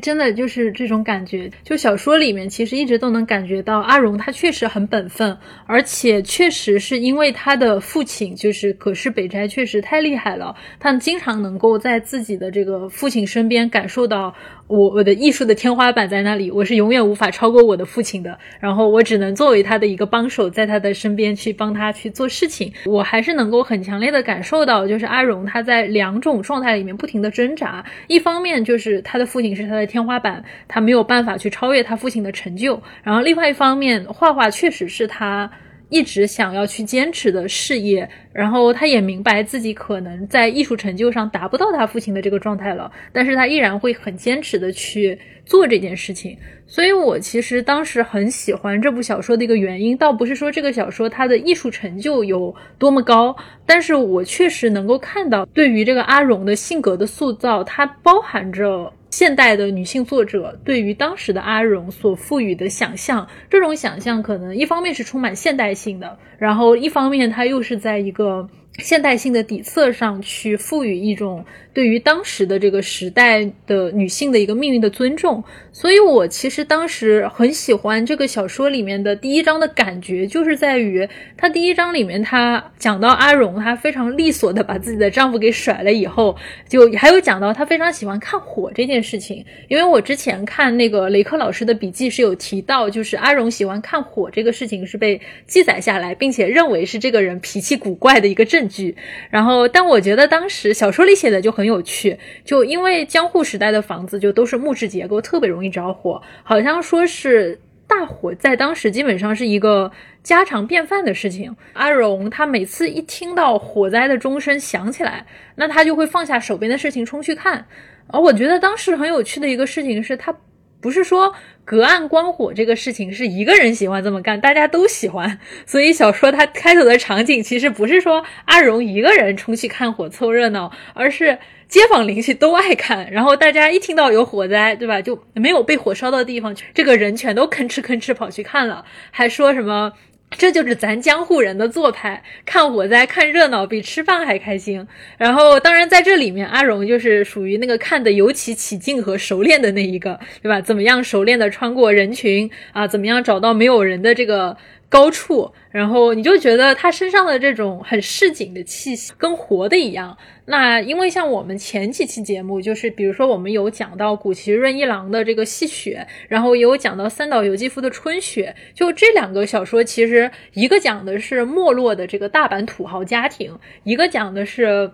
[0.00, 14.34] 真的就是这种感觉，就小说里面其实一直都能感觉到阿荣他确实很本分，而且确实是因为他的父亲就是葛饰北斋确实太厉害了，他经常能够在自己的这个父亲身边感受到。
[14.72, 18.38] 我我的艺术的天花板在那里，我是永远无法超过我的父亲的。
[18.58, 22.72] 然后我只能作为他的一个帮手，在他的身边去帮他去做事情。
[22.86, 27.84] 我还是能够很强烈的感受到，就是阿荣他在两种状态里面不停的挣扎。
[28.06, 32.82] 一方面就是他的父亲是他的天花板，他没有办法去超越他父亲的成就。
[33.02, 35.50] 然后另外一方面，画画确实是他。
[35.92, 46.34] 一直想要去坚持的事业，然后他也明白自己可能在艺术成就上达不到他父亲的这个状态了，但是他依然会很坚持的去做这件事情。
[46.66, 58.90] 所以我其实当时很喜欢这部小说的一个原因，倒不是说这个小说它的艺术成就有多么高，但是我确实能够看到对于这个阿荣的性格的塑造，它包含着。
[59.12, 68.48] 现代的女性作者对于当时的阿荣所赋予的想象，这种想象可能一方面是充满现代性的，然后一方面它又是在一个。
[68.78, 86.36] 现代性的底色上去赋予一种对于当时的这个时代的女性的一个命运的尊重，所以我其实当时很喜欢这个小说里面的第一章的感觉，就是在于它第一章里面，他讲到阿荣，她非常利索的把自己的丈夫给甩了以后，
[86.68, 98.68] 就还有讲到她非常喜欢看火这件事情，因为我之前看那个雷克老师的笔记是有提到，就是阿荣喜欢看火这个事情是被记载下来，并且认为是这个人脾气古怪的一个证。
[98.72, 98.96] 据，
[99.28, 109.92] 然后，但我觉得当时小说里写的就很很有趣，就因为江户时代的房子就都是木质结构，特别容易着火，好像说是大火在当时基本上是一个
[110.24, 111.54] 家常便饭的事情。
[111.74, 117.64] 阿荣他每次一听到火灾的钟声响起来，那他就会放下手边的事情冲去看。
[118.08, 120.34] 而我觉得当时很有趣的一个事情是他。
[120.80, 121.32] 不是说
[121.64, 125.38] 隔岸观火这个事情是一个人喜欢这么干，大家都喜欢。
[125.64, 133.10] 所以小说它开头的场景其实不是说阿荣一个人冲去看火凑热闹，而是街坊邻居都爱看。
[133.10, 135.00] 然后大家一听到有火灾，对吧？
[135.00, 139.92] 就没有被火烧到的地方，这个人全都吭哧吭哧跑去看了，还说什么。
[140.36, 144.86] 这就是咱江户人的做派，看火灾看热闹比吃饭还开心。
[145.18, 150.60] 然后，当然在这里面，阿荣就是属于那个看的尤其起劲和熟练的那一个，对吧？
[150.60, 152.86] 怎么样熟练的穿过人群啊？
[152.86, 154.56] 怎么样找到没有人的这个？
[154.92, 160.18] 高处，然后你就觉得他身上的这种很市井的气息跟活的一样。
[160.44, 174.92] 那因为像我们前几期节目，就是比如说我们有讲到古奇润一郎的这个细雪，然后也有讲到三岛由纪夫的春雪，就这两个小说，其实一个讲的是没落的这个大阪土豪家庭，一个讲的是。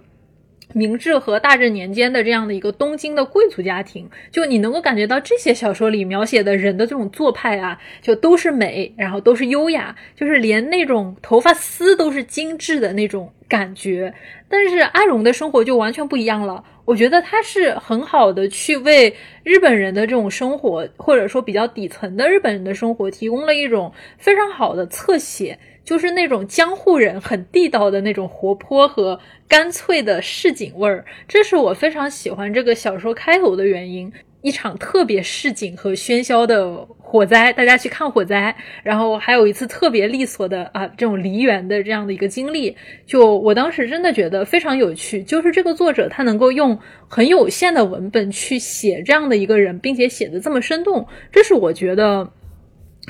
[0.73, 14.13] 明治和大正年间的这样的一个东京的贵族家庭，就你能够感觉到这些小说里描写的人的这种做派啊，就都是美，然后都是优雅，就是连那种头发丝都是精致的那种感觉。
[14.49, 25.59] 但是阿荣的生活就完全不一样了，我觉得他是很好的去为日本人的这种生活，或者说比较底层的日本人的生活，提供了一种非常好的侧写。
[25.89, 34.13] 就是那种江户人很地道的那种活泼和干脆的市井味儿，这是我非常喜欢这个小说开头的原因。
[34.43, 45.23] 一场特别市井和喧嚣的火灾，大家去看火灾，然后还有一次特别利索的啊这种梨园的这样的一个经历，就我当时真的觉得非常有趣。
[45.23, 52.31] 就是这个作者他能够用很有限的文本去写这样的一个人，并且写的这么生动，这是我觉得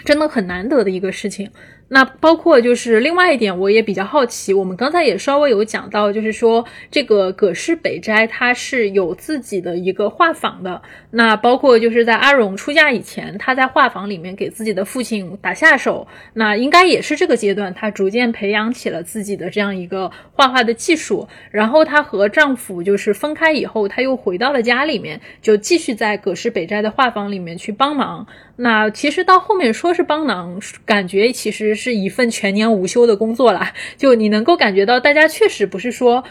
[0.04, 1.50] 真的很难得的一个事情。
[1.90, 4.52] 那包括就是另外一点，我也比较好奇。
[4.52, 10.82] 我们刚才也稍微有讲到，就是说这个葛饰北斋他是有自己的一个画坊的。
[11.10, 16.06] 那包括就是在阿荣出嫁以前，他在画坊里面给自己的父亲打下手。
[16.34, 21.26] 那应该也是这个阶段，他逐渐培养起了自己的这样一个画画的技术。
[21.50, 28.26] 然后她和丈夫就是分开以后，她又回到了家里面，就继续在葛饰北斋的画坊里面去帮忙。
[28.60, 33.72] 那其实到后面说是帮忙，感觉其实是一份全年无休的工作啦。
[33.96, 36.24] 就你能够感觉到，大家确实不是说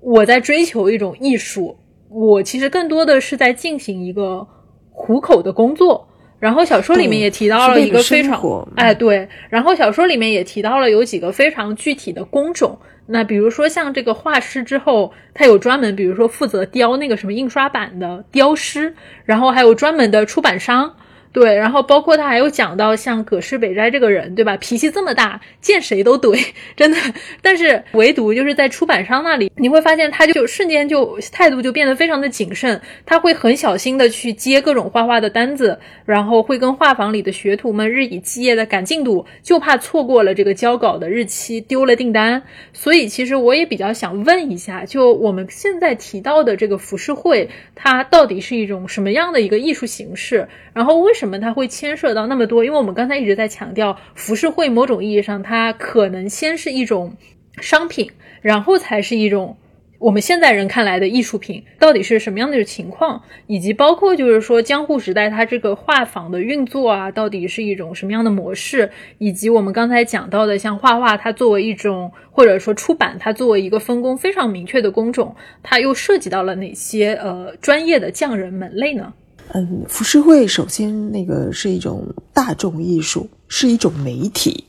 [0.00, 1.76] 我在追求一种艺术，
[2.08, 4.46] 我其实更多的是在进行一个
[4.90, 6.08] 糊口的工作。
[6.40, 8.40] 然后小说里面也提到了一个非常
[8.76, 12.78] 哎对，然后小说里面也提到了有几个非常具体的工种。
[13.08, 20.94] 那比如说像这个画师之后，他有专门比如说负责雕那个什么印刷版的雕师，然后还有专门的出版商。
[21.38, 24.56] 对，然后包括他还有讲到像葛饰北斋这个人，对吧？
[24.56, 26.98] 脾气这么大，见谁都怼，真的。
[27.40, 42.42] 但是唯独就是在出版商那里，你会发现他就瞬间就态度就变得非常的谨慎，他会很小心的去接各种画画的单子，然后会跟画坊里的学徒们日以继夜的赶进度，就怕错过了这个交稿的日期，丢了订单。
[42.72, 50.48] 所以其实我也比较想问一下，就我们现在提到的这个浮世绘，它到底是一种什么样的一个艺术形式？
[50.72, 52.64] 然后为什么它会牵涉到那么多？
[52.64, 57.14] 因为我们刚才一直在强调，浮世绘某种意义上，它可能先是一种
[57.60, 58.10] 商品，
[58.40, 59.56] 然后才是一种。
[60.00, 79.14] 我们现代人看来的艺术品到底是什么样的情况，以及包括就是说江户时代它这个画坊的运作啊，到底是一种什么样的模式，以及我们刚才讲到的像画画，它作为一种或者说出版，它作为一个分工非常明确的工种，它又涉及到了哪些呃专业的匠人门类呢？
[79.54, 84.64] 嗯，浮世绘首先那个是一种大众艺术，是一种媒体，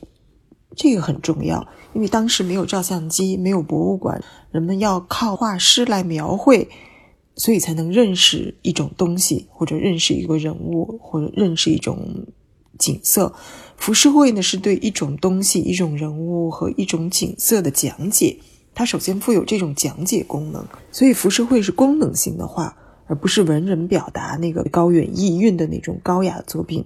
[0.76, 1.66] 这个很重要。
[1.92, 6.68] 因为当时没有照相机，没有博物馆，人们要靠画师来描绘，
[7.34, 12.26] 所以才能认识一种东西，或者认识一个人物，或者认识一种
[12.78, 13.34] 景色。
[13.76, 18.38] 浮世绘呢，是对一种东西、一种人物和一种景色的讲解。
[18.72, 22.74] 它首先富有这种讲解功能，所以浮世绘是功能性的画，
[23.10, 26.84] 而不是文人表达那个高远意蕴的那种高雅作品。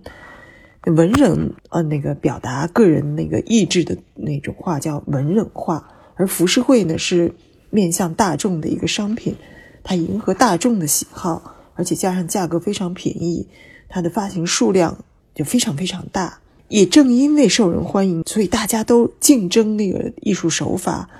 [0.86, 7.34] 文人呃，那个表达个人那个意志的那种画叫文人画，而浮世绘呢是
[7.68, 9.36] 面向大众的一个商品，
[9.82, 13.46] 它迎合大众的喜好，而且加上价格非常便宜，
[13.90, 16.38] 它的发行数量就非常非常大。
[16.68, 21.10] 也正因为受人欢迎，所以大家都竞争那个艺术手法，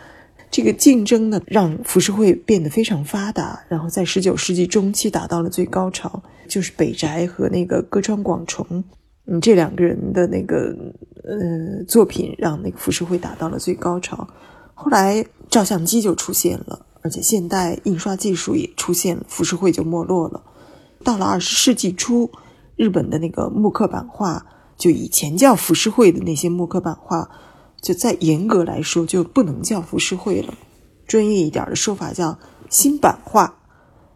[0.55, 8.65] 这个竞争呢让浮世绘变得非常发达，然后在十九世纪中期达到了最高潮，就是北斋和那个歌川广重。
[9.27, 10.73] 嗯，这两个人的那个
[11.25, 14.29] 呃作品让那个浮世绘达到了最高潮。
[14.75, 20.41] 后来照相机就出现了，而且现代印刷技术也出现，浮世绘就没落了。
[21.03, 22.31] 到了二十世纪初，
[22.77, 27.29] 日本的那个木刻版画，就以前叫浮世绘的那些木刻版画，
[27.85, 30.55] 就再严格来说就不能叫浮世绘了。
[31.07, 32.39] 专业一点的说法叫
[32.71, 33.61] 新版画。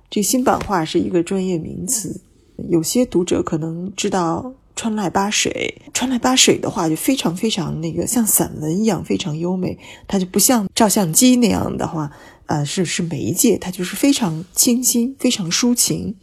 [0.09, 2.23] 这新版画是一个专业名词，
[2.71, 4.55] 有些读者可能知道。
[4.81, 9.77] 川濑八水，川濑八水的话就非常非常那个像散文一样非常优美，
[10.07, 12.13] 它就不像照相机那样的话，
[12.47, 16.15] 呃，是是媒介，它就是非常清新、非常抒情、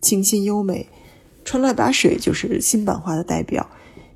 [0.00, 0.88] 清新优美。
[1.44, 3.68] 川濑八水就是新版画的代表，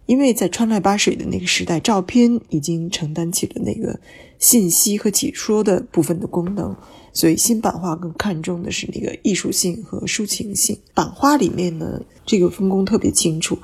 [0.08, 4.00] 因为在川濑八水的那个时代，照片已经承担起了那个
[4.38, 6.74] 信息和解说的部分的功能，
[7.12, 10.78] 所以新版画更看重的是那个艺术性和抒情性。
[10.94, 13.58] 版画里面呢，这个分工特别清楚。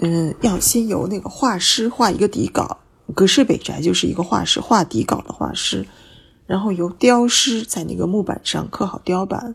[0.00, 2.76] 嗯，要先由那个画师画一个底稿，
[3.14, 5.86] 格式北宅就是一个画师画底稿的画师，
[6.48, 9.54] 然后由雕师在那个木板上刻好雕版，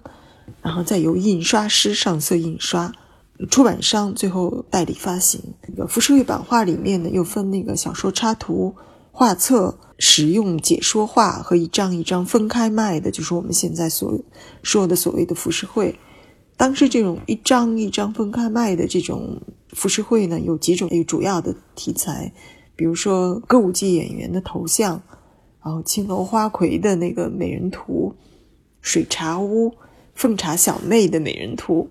[0.62, 2.94] 然后再由印刷师上色印刷，
[3.48, 5.42] 出版商最后代理发行。
[5.68, 8.76] 那个浮世绘版画里面呢，又分那个小说插图、
[9.12, 14.20] 画册、实用解说画和一张一张分开卖的，就是我们现在所
[14.62, 15.98] 说的所谓的浮世绘。
[16.58, 22.34] 当时这种一张一张分开卖的这种浮世绘呢，有几种有主要的题材，
[22.76, 25.02] 比如说歌舞伎演员的头像，
[25.64, 28.14] 然后青楼花魁的那个美人图，
[28.82, 29.74] 水茶屋
[30.14, 31.90] 奉茶小妹的美人图，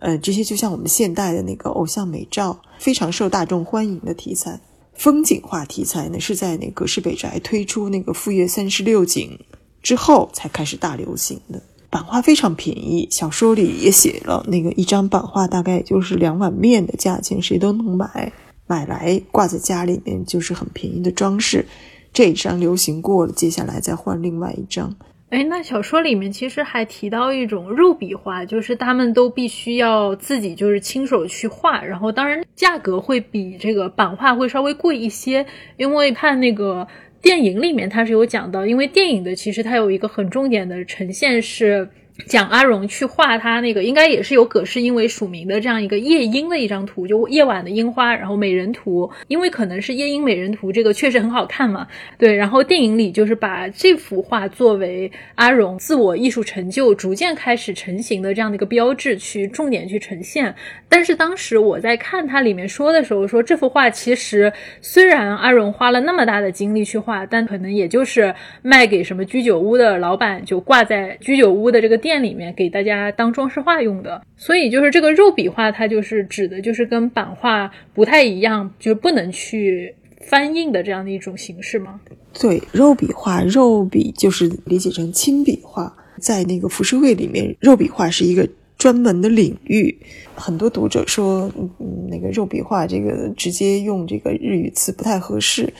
[0.00, 4.60] 呃，这些就像我们现代的那个偶像美照，非常受大众欢迎的题材。
[4.94, 9.38] 风景画题材呢，是在那个市北宅推出那个富岳三十六景
[9.82, 11.62] 之后才开始大流行的。
[11.90, 18.32] 版画非常便宜，小说里也写了，那个一张版画大概就是两碗面的价钱，谁都能买，
[18.66, 21.66] 买来挂在家里面就是很便宜的装饰。
[22.12, 24.94] 这一张流行过了，接下来再换另外一张。
[25.30, 35.44] 哎，那小说里面其实还提到一种肉笔画，就是他们都必须要自己就是亲手去画，然后当然价格会比这个版画会稍微贵一些，
[35.76, 36.86] 因为看那个。
[37.20, 41.88] 电影里面它是有讲到，因为电影的其实它有一个很重点的呈现是。
[42.26, 51.86] 讲阿荣去画他那个，应该也是有葛氏因为署名的这样一个夜莺的一张图，就夜晚的樱花，然后美人图，因为可能是夜莺美人图这个确实很好看嘛，
[52.18, 52.34] 对。
[52.34, 60.52] 然后电影里就是把这幅画作为阿荣自我艺术成就逐渐开始成型的这样的一个标志，去重点去呈现。
[60.88, 64.52] 但是当时我在看它里面说的时候，说这幅画其实
[64.82, 71.96] 虽然阿荣花了那么大的精力去画，但可能也就是卖给什么居酒屋的老板，就挂在居酒屋的这个。
[72.07, 74.22] 店店里面给大家当装饰画用的。
[74.34, 82.00] 所以就是这个肉笔画，它就是指的就是跟版画不太一样，就是不能去翻印的这样的一种形式吗？
[82.32, 88.48] 对，肉笔画，肉笔就是理解成亲笔画，在那个浮世绘里面，肉笔画是一个
[88.78, 89.94] 专门的领域。
[90.34, 95.72] 很多读者说，嗯，那个肉笔画这个直接用这个日语词不太合适，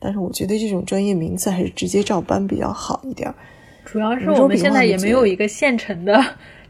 [0.00, 3.32] 但是我觉得这种专业名词还是直接照搬比较好一点。
[3.90, 6.22] 主要是我们现在也没有一个现成的，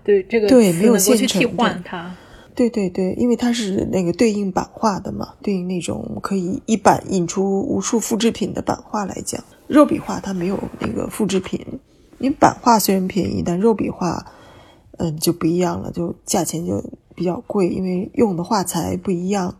[0.02, 2.14] 对这个对没有现去替成换它。
[2.54, 11.64] 对对对，因为它是那个对应版画的嘛，对应那种可以一版印出无数复制品的版画来讲，肉笔画它没有那个复制品。
[12.18, 14.26] 因为版画虽然便宜，但肉笔画，
[14.98, 16.82] 嗯，就不一样了，就价钱就
[17.14, 19.54] 比较贵，因为用的画材不一样。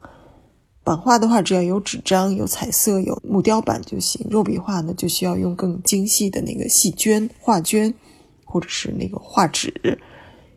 [0.82, 7.92] 版画的话，只要有纸张、有彩色、有木雕版就行；肉笔画呢，就需要用更精细的那个细绢、画绢，
[8.44, 10.00] 或者是那个画纸，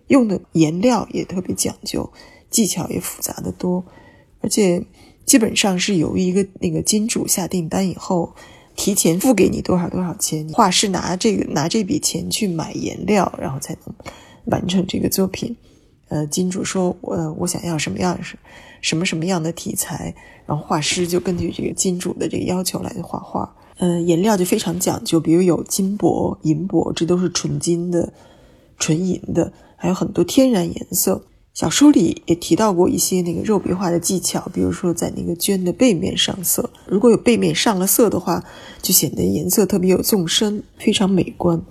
[0.07, 2.09] 用的颜料也特别讲究。
[2.49, 3.83] 技巧也复杂的多，
[4.39, 4.85] 而且
[5.25, 8.35] 基本上是由一个那个金主下订单以后，
[8.75, 13.95] 提前付给你多少多少钱，画师拿这个拿这笔钱去买颜料，然后才能
[14.45, 15.57] 完成这个作品。
[16.09, 18.37] 呃，金主说，呃，我想要什么样是
[18.83, 20.13] 什么什么样的题材，
[20.45, 23.55] 然后画师就根据这个金主的这个要求来画画。
[23.79, 28.13] 嗯，颜料就非常讲究，比如有金箔、银箔，这都是纯金的、
[28.77, 31.23] 纯银的，还有很多天然颜色。
[31.53, 38.43] 小说里也提到过一些那个肉笔画的技巧，比如说在那个绢的背面上色，如果有背面上了色的话，
[38.81, 41.61] 就显得颜色特别有纵深，非常美观。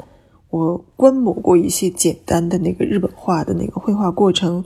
[0.51, 4.65] 我观摩过一些简单的那个日本画的那个绘画过程，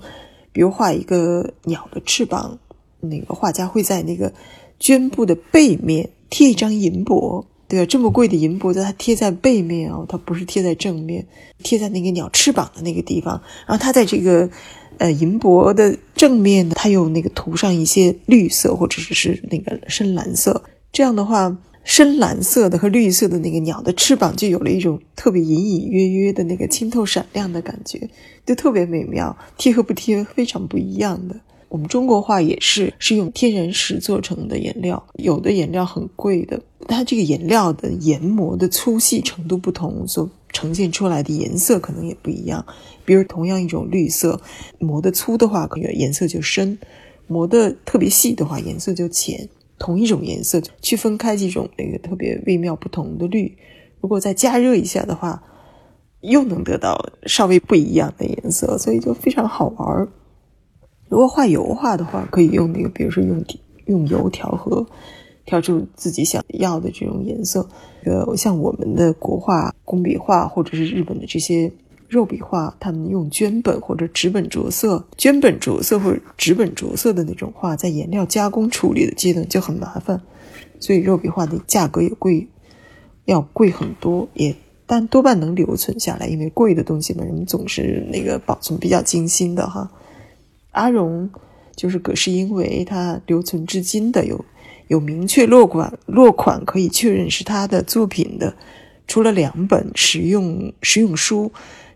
[0.57, 2.59] 比如画一个鸟的翅膀，
[3.01, 4.33] 那个画家会在那个
[4.81, 7.47] 绢布的背面贴一张银箔。
[7.69, 11.27] 对啊，这么贵的银箔，它贴在背面哦，它不是贴在正面，
[11.63, 13.39] 贴在那个鸟翅膀的那个地方。
[13.67, 14.49] 然后它在这个
[14.97, 20.63] 呃银箔的正面呢，它又那个涂上一些绿色或者是那个深蓝色。
[20.91, 21.55] 这样的话，
[21.87, 28.11] 深蓝色的和绿色的那个鸟的翅膀就有了一种特别隐隐约约的那个清透闪亮的感觉，
[28.45, 29.35] 就特别美妙。
[29.57, 31.37] 贴和不贴非常不一样的。
[31.69, 42.67] 我们中国画也是是用天然石做成的颜料，有的颜料很贵的，它这个颜料的研磨的粗细程度不同，所呈现出来的颜色可能也不一样。
[43.05, 44.41] 比如同样一种绿色，
[44.81, 46.77] 磨的粗的话，可能颜色就深；
[47.29, 49.49] 磨的特别细的话，颜色就浅。
[49.79, 53.57] 同一种颜色区分开几种那个特别微妙不同的绿，
[54.01, 55.43] 如果再加热一下的话，
[56.21, 60.09] 又能得到稍微不一样的颜色，所以就非常好玩儿。
[61.09, 63.45] 如果画油画的话，可以用那个，比如说用
[63.87, 64.85] 用油调和，
[65.45, 67.69] 调出自己想要的这种颜色。
[68.05, 71.71] 呃，像我们的国画、工笔画，或者是日本的这些
[72.09, 80.21] 肉笔画，他们用绢本或者纸本着色、绢本着色或者纸本着色的那种画，在颜料加工处理的阶段就很麻烦，
[80.79, 82.47] 所以肉笔画的价格也贵，
[83.25, 84.55] 要贵很多，也
[84.87, 89.91] 但多半能留存下来，因为贵的东西嘛，人们总是那个保存比较精心的哈。
[90.71, 91.29] 阿荣
[91.75, 94.45] 就是葛饰英为，他留存至今的有
[94.87, 98.55] 有明确落款落款可以确认是他的作品的，
[99.09, 101.51] 除了两本实用实用书、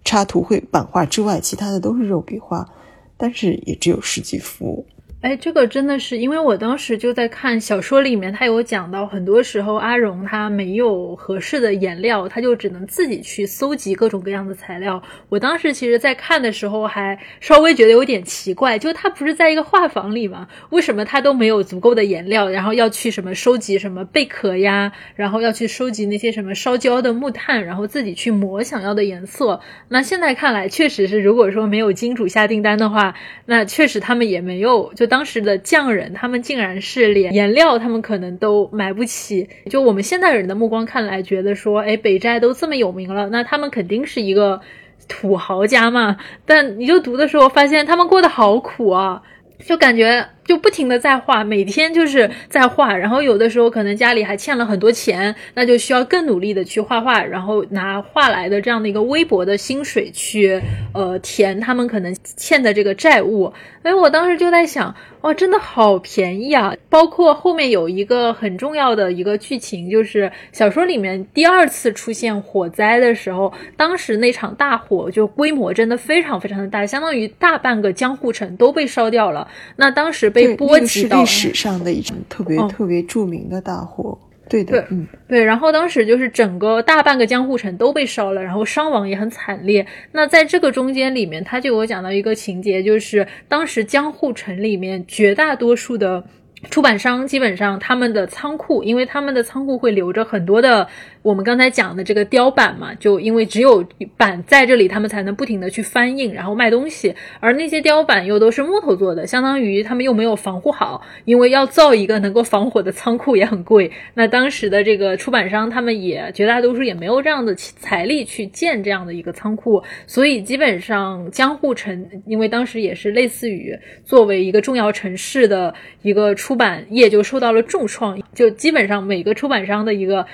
[0.05, 2.69] 插图绘版画之外，其他的都是肉笔画，
[3.17, 4.87] 但是也只有十几幅。
[5.23, 15.03] 哎，这个真的是，因为我当时就在看小说里面，他有讲到，很多时候阿荣他没有合适的颜料，他就只能自己去搜集各种各样的材料。
[15.29, 20.49] 我当时其实，在看的时候还稍微觉得有点奇怪，就他不是在一个画房里吗？
[20.71, 29.61] 为什么他都没有足够的颜料，然后要去什么收集什么贝壳呀，然后要去收集那些什么烧焦的木炭，然后自己去磨想要的颜色？
[29.89, 33.15] 那现在看来，确实是，如果说没有金主下订单的话，
[33.45, 35.10] 那确实他们也没有就。
[35.11, 39.47] 当时的匠人，他们竟然是连颜料，他们可能都买不起。
[39.69, 44.59] 就我们现代人的目光看来，觉得说，哎，北斋都这么有名了，那他们肯定是一个
[45.07, 46.17] 土豪家嘛。
[46.47, 49.21] 但你就读的时候，发现他们过得好苦啊，
[49.59, 50.25] 就感觉。
[50.45, 60.61] 就不停的在画，每天就是在画，然后有的时候可能家里还欠了很多钱，那就需要更努力的去画画，然后拿画来的这样的一个微薄的薪水去
[60.93, 63.53] 呃填他们可能欠的这个债务。
[63.83, 66.75] 哎，我当时就在想，哇，真的好便宜啊！
[66.91, 79.49] 包括后面有一个很重要的一个剧情，就是小说里面第二次出现火灾的时候，当时那场大火就规模真的非常非常的大，相当于大半个江户城都被烧掉了。
[79.77, 80.57] 那当时被。
[80.61, 84.19] 波及到历史上的一场特别特别著名的大火。
[84.49, 85.43] 对的，嗯，对。
[85.43, 89.87] 然后当时就是整个大半个江户城都被烧了，然后伤亡也很惨烈。
[90.13, 96.25] 那在这个中间里面，他就有讲到一个情节，就是当时江户城里面绝大多数的。
[96.69, 100.87] 出版商基本上他们的仓库，因为他们的仓库会留着很多的
[101.23, 103.85] 我们刚才讲的这个雕版嘛，就因为只有
[104.17, 107.15] 版在这里，他们才能不停的去翻印，然后卖东西。
[107.41, 113.91] 而那些雕版又都是木头做的，相当于他们又没有防护好，因为要造一个能够防火的仓库也很贵。
[114.15, 126.31] 那当时的这个出版商他们也绝大多数也没有这样的财力去建这样的一个仓库，所以基本上江户城，因为当时也是类似于作为一个重要城市的一个。
[126.35, 130.27] 出版业就受到了重创，就基本上每个出版商的一个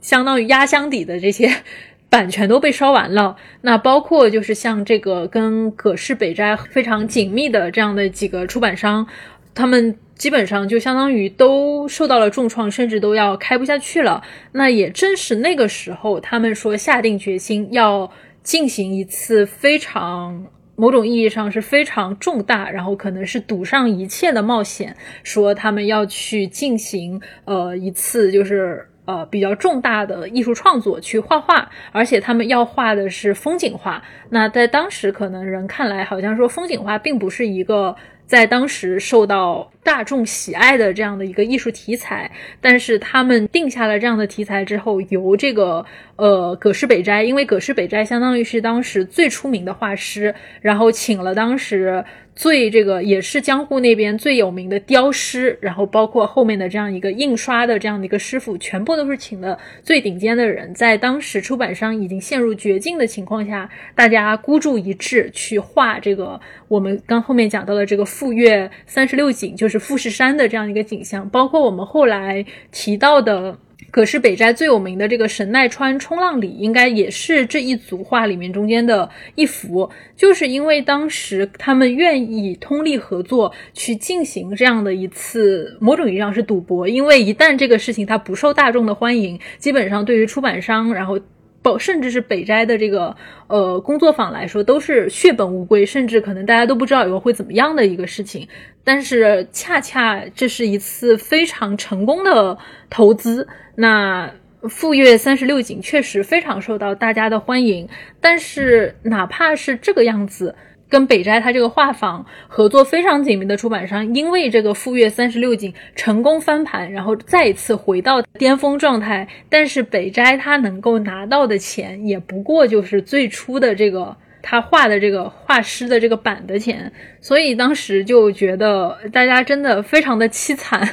[0.00, 1.50] 相当压箱底的这些
[2.10, 3.36] 版权都被烧完了。
[3.62, 9.06] 那包括就是像这个跟葛饰北斋非常紧密的这样的几个出版商，
[9.54, 14.22] 他们基本上就相当于都受到了重创，甚至都要开不下去了。
[14.52, 18.10] 那也正是那个时候，他们说下定决心要
[18.42, 20.46] 进行一次非常。
[20.74, 34.02] 某种意义上是非常重大，然后可能是赌上一切的冒险，说他们要去进行呃一次就是呃比较重大的艺术创作，去画画，而且他们要画的是风景画。
[34.30, 37.94] 那在当时可能人看来，好像说风景画并不是一个。
[38.24, 42.30] 在当时受到大众喜爱的这样的一个艺术题材，
[42.62, 45.84] 但是他们定下了这样的题材之后，由这个
[46.16, 52.02] 呃葛饰北斋，因为葛饰北斋相当于是当时最出名的画师，然后请了当时。
[52.34, 60.72] 最这个也是江户那边最有名的雕师，然后包括后面的这样一个印刷的这样的一个师傅，全部都是请的最顶尖的人。
[60.74, 73.58] 在当时出版商已经陷入绝境的情况下，大家孤注一掷去画这个我们刚后面讲到的这个富岳三十六景，就是富士山的这样一个景象，包括我们后来提到的。
[73.92, 91.20] 可是北斋最有名的这个神奈川冲浪里，应该也是这一组画里面中间的一幅，就是因为当时他们愿意通力合作去进行这样的一次某种意义上是赌博，因为一旦这个事情它不受大众的欢迎，基本上对于出版商，然后。
[91.62, 98.48] 包甚至是北斋的这个呃工作坊来说，都是血本无归，甚至可能大家都不知道以后会怎么样的一个事情。
[98.84, 102.58] 但是恰恰这是一次非常成功的
[102.90, 103.46] 投资。
[103.76, 104.32] 那
[104.68, 107.88] 富岳三十六景确实非常受到大家的欢迎，
[108.20, 110.56] 但是哪怕是这个样子。
[110.92, 119.26] 跟北斋他这个画坊合作非常紧密的出版商，因为这个富岳三十六景成功翻盘，然后再一次回到巅峰状态。
[119.48, 126.92] 但是北斋他能够拿到的钱，也不过就是最初的这个他画的这个画师的这个版的钱。
[127.22, 130.86] 所以当时就觉得大家真的非常的凄惨。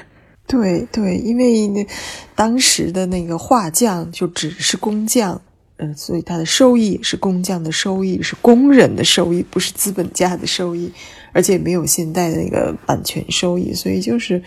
[0.48, 1.86] 对对，因为那
[2.36, 5.42] 当时的那个画匠就只是工匠。
[5.82, 10.92] 嗯，所以它的收益是工匠的收益，是工人的收益，不是资本家的收益，
[11.32, 14.44] 而且没有现代的那个版权收益，所以就是，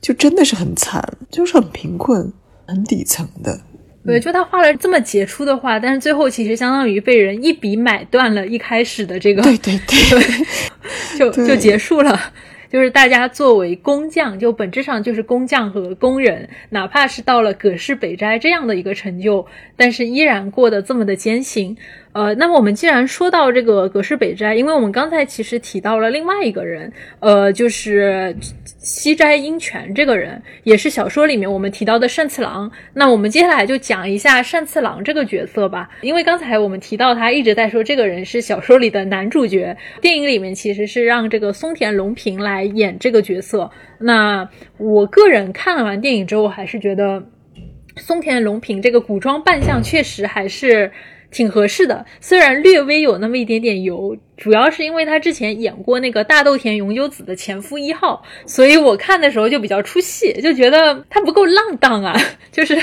[0.00, 2.32] 就真的是很惨，就是很贫困、
[2.66, 3.60] 很底层的。
[4.06, 12.18] 对，就他画了这么杰出的画，但是最后其实相当于被人一笔买断了，一开始的这个，对对对， 就就结束了。
[12.70, 19.46] 就是大家作为工匠，就本质上就是工匠和工人，哪怕是到了葛氏北斋这样的一个成就，
[19.76, 21.76] 但是依然过得这么的艰辛。
[22.18, 28.34] 呃，那么我们既然说到这个葛饰北斋，因为我们刚才其实提到了另外一个人，呃，就是
[28.78, 32.68] 西斋英权这个人，也是小说里面我们提到的善次郎。
[32.92, 43.70] 那我们接下来就讲一下善次郎这个角色吧，因为刚才我们提到他一直在说这个人是小说里的男主角，电影里面其实是让这个松田龙平来演这个角色。
[44.00, 47.22] 那我个人看了完电影之后，还是觉得
[47.94, 50.90] 松田龙平这个古装扮相确实还是。
[51.30, 62.16] 挺合适的，虽然略微有那么一点点油，主要是因为他之前演过那个大豆田永久子的前夫一号，所以我看的时候就比较出戏，就觉得他不够浪荡啊，
[62.50, 62.80] 就是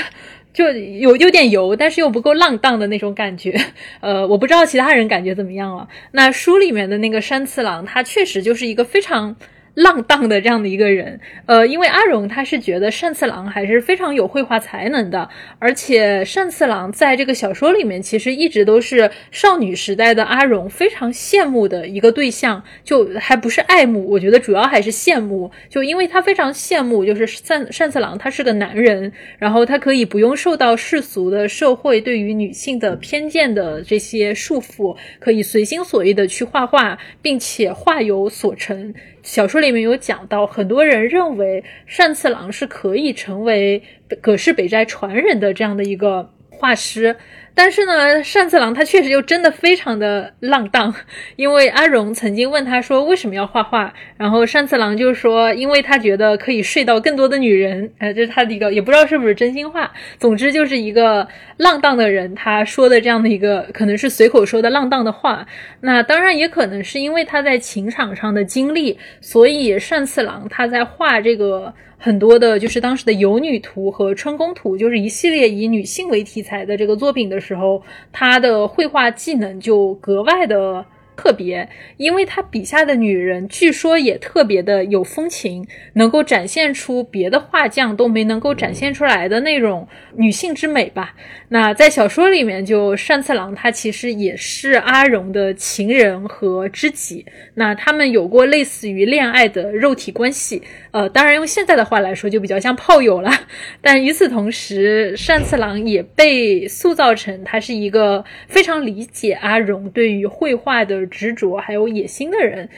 [0.52, 3.58] 就有有点油，但是又不够浪荡的那种感觉。
[4.00, 5.88] 呃，我不知道其他人感觉怎么样了。
[6.12, 9.36] 那书里面的那个山次郎，他确实就是一个非常。
[9.76, 38.94] 浪荡的这样的一个人，呃，因为阿荣他是觉得单次郎还是非常有绘画才能的，而且单次郎在这个小说里面其实一直都是少女时代的阿荣非常羡慕的一个对象，就还不是爱慕，我觉得主要还是羡慕，就因为他非常羡慕，就是单单次郎他是个男人，然后他可以不用受到世俗的社会对于女性的偏见的这些束缚，可以随心所欲的去画画，并且画有所成。
[39.26, 41.64] 小说里面有讲到，很多人认为
[41.98, 43.82] 单次郎是可以成为
[44.20, 47.16] 葛饰北斋传人的这样的一个画师。
[47.58, 50.94] 但是呢，单次郎他确实又真的非常的浪荡，
[51.36, 61.26] 因为阿荣曾经问他说为什么要画画，然后单次郎就说，因为他觉得可以睡到更多的女人，呃，这是他的一个也不知道是不是真心话，总之就是一个
[61.56, 65.46] 浪荡的人他说的这样的一个可能是随口说的浪荡的话，
[65.80, 71.72] 那当然也可能是因为他在情场上的经历，所以单次郎他在画这个。
[71.98, 77.82] 很多的，就是当时的游女图和春宫图，就是一系列以女性为题材的这个作品的时候，
[78.12, 80.84] 他的绘画技能就格外的。
[81.16, 91.14] 特别，因为他笔下的女人据说也特别的有风情，能够展现出别的画匠都没能够展现出来的那种女性之美吧。
[91.48, 103.30] 那在小说里面，就单次郎他其实也是阿荣的情人和知己，那他们有过类似于恋爱的肉体关系，呃，当然用现在的话来说就比较像炮友了。
[103.80, 111.05] 但与此同时，单次郎也被塑造成他是一个非常理解阿荣对于绘画的。
[111.06, 112.68] 执着还有野心的人，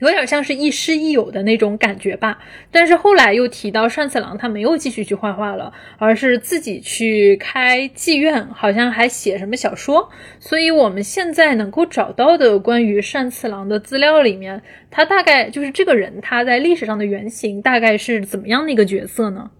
[0.00, 2.38] 有点像是亦师亦友的那种感觉吧。
[2.70, 10.08] 但是后来又提到单次郎，他没有继续去画画了，而是自己去开妓院，好像还写什么小说。
[10.38, 19.50] 所以我们现在能够找到的关于单次郎的资料里面，他大概就是这个人他在历史上的原型大概是怎么样的一个角色呢？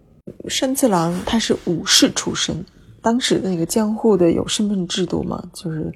[0.61, 2.63] 单次郎他是武士出身，
[3.01, 5.91] 当时那个江户的有身份制度嘛，就是。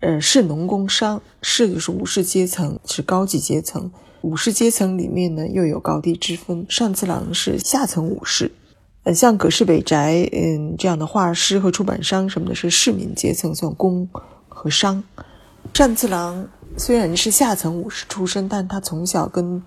[0.00, 3.90] 呃，士农工商，士就是武士阶层，是高级阶层。
[4.22, 6.66] 武士阶层里面呢，又有高低之分。
[6.68, 8.50] 上次郎是下层武士，
[9.04, 14.08] 呃，像葛饰北斋，嗯，这样的画师和出版商什么的，是市民阶层，算工
[14.48, 15.02] 和商。
[15.72, 19.62] 单次郎虽然是下层武士出身，但他从小跟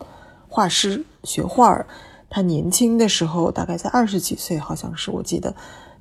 [0.48, 1.86] 画师学画儿。
[2.34, 5.54] 他年轻的时候，大概在二十几岁，好像是我记得。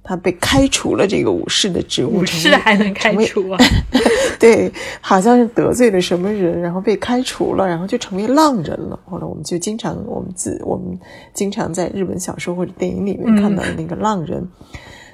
[0.03, 3.59] 他被开除了这个武士的职务，武士还能开除啊？
[4.41, 8.99] 对，好像是得罪了什么人，然后被开除了，然后就成为浪人了。
[9.05, 10.99] 后来我们就经常，我们自我们
[11.35, 14.49] 经常在日本小说或者电影里面看到的那个浪人。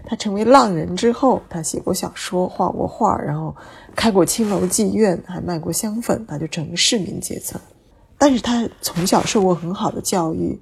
[0.08, 3.54] 他成为浪人之后，他写过小说，画过画，然后
[3.96, 7.60] 开过青楼妓院，还卖过香粉，他就成为市民阶层。
[8.16, 10.56] 但是他从小受过很好的教育。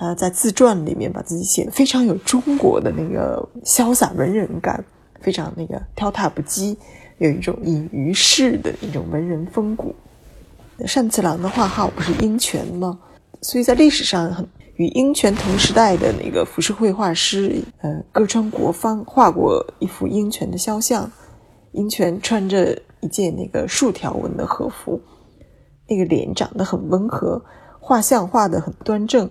[0.00, 4.82] 他在自传里面把自己写的非常有中国的那个潇洒文人感，
[5.20, 6.74] 非常那个挑踏不羁，
[7.18, 9.94] 有一种隐于世的那种文人风骨。
[10.78, 12.98] 单次郎的画号不是鹰泉吗？
[13.42, 21.12] 所以在历史上，很与鹰泉同时代的那个浮世绘画师，呃，歌川国芳画过一幅鹰泉的肖像。
[21.72, 24.98] 鹰泉穿着一件那个竖条纹的和服，
[25.86, 27.44] 那个脸长得很温和，
[27.78, 29.30] 画像画得很端正。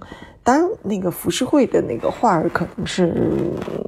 [0.49, 3.13] 当，那个浮世绘的那个画儿可能是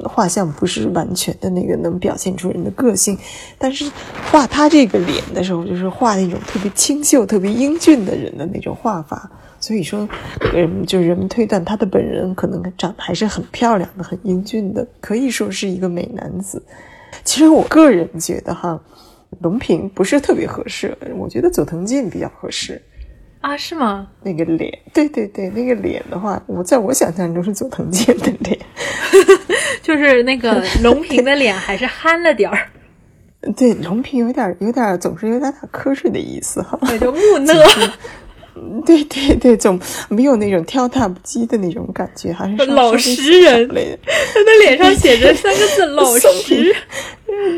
[0.03, 3.18] 画像，不是完全的那个能表现出人的个性。
[3.57, 3.91] 但是
[4.32, 9.28] 画他这个脸的时候，就是画那种特别清秀、特别英俊的人的那种画法。
[9.59, 10.07] 所以说，
[10.53, 16.62] 嗯，就人们推断他的本人可能长得还是很漂亮的、很英俊的，可以说是一个美男子。
[17.24, 18.80] 其实我个人觉得哈，
[19.39, 22.80] 龙平不是特别合适，我觉得佐藤健比较合适。
[23.42, 24.08] 啊，是吗？
[24.24, 28.58] 那个脸，对对对，那个脸的话，我在我想象中是佐藤健的脸，
[29.82, 32.70] 就是那个 龙平的脸还是憨了点儿。
[33.58, 37.54] 对，龙平有点有点总是有点打瞌睡的意思哈，对就木讷。
[38.86, 43.68] 对 对对，总没有那种跳踏不羁的那种感觉，还是老实人。
[43.68, 46.76] 他的脸上写着三个字 “老实”。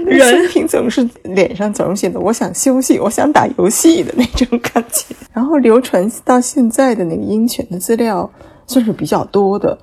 [0.06, 5.16] 人品总是脸上总是写的“我想休息，我想打游戏”的那种感觉。
[5.34, 8.32] 然后流传到现在的那个鹰犬的资料
[8.68, 9.76] 算是比较多的，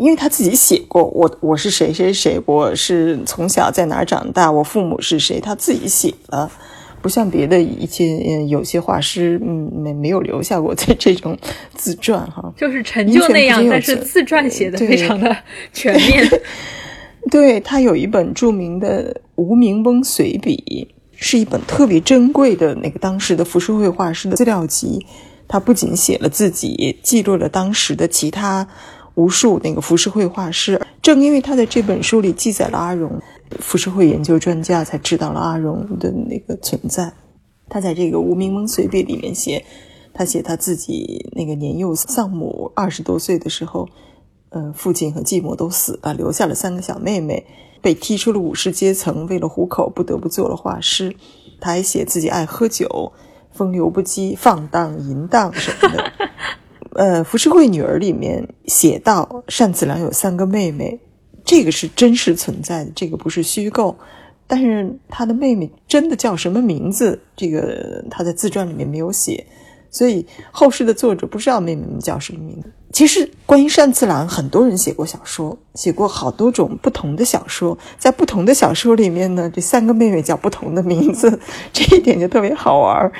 [0.00, 6.50] 因为他自己写过我我是谁谁谁，我是从小在哪儿长大，我父母是谁，他自己写了。
[7.00, 11.36] 不像别的一些有些画师，嗯，没没有留下过 这这种
[11.74, 15.36] 自传哈，就是成就那样，但是自传写的非常的
[15.72, 16.28] 全面。
[17.30, 25.04] 对他有一本著名的《无名翁随笔》，是一本特别珍贵的那个当时的浮世绘画师的资料集。
[25.46, 28.68] 他不仅写了自己，记录了当时的其他
[29.14, 30.80] 无数那个浮世绘画师。
[31.02, 33.20] 正因为他在这本书里记载了阿荣。
[33.60, 37.12] 浮世绘研究专家才知道了阿荣的那个存在。
[37.68, 39.64] 他在这个《无名翁随笔》里面写，
[40.14, 43.88] 他写他自己那个年幼丧母，二十多岁的时候，
[44.50, 47.46] 呃，父亲和继母都死了，留下了三个小妹妹，
[47.82, 51.14] 被踢出了武士阶层，为了糊口不得不做了画师。
[51.60, 53.12] 他还写自己爱喝酒，
[53.52, 56.12] 风流不羁、放荡淫荡什么的。
[56.94, 60.98] 呃，《浮世绘女儿》里面写到单次郎有三个妹妹，
[61.48, 63.96] 这个是真实存在的，这个不是虚构。
[64.46, 67.18] 但是他的妹妹真的叫什么名字？
[67.34, 69.46] 这个他在自传里面没有写，
[69.90, 72.70] 所以后世的作者不知道妹妹们叫什么名字。
[72.92, 81.40] 其实关于单次郎，很多人写过小说，写过好多种不同的小说，在不同的小说里面呢，这三个妹妹叫不同的名字，
[81.72, 83.10] 这一点就特别好玩，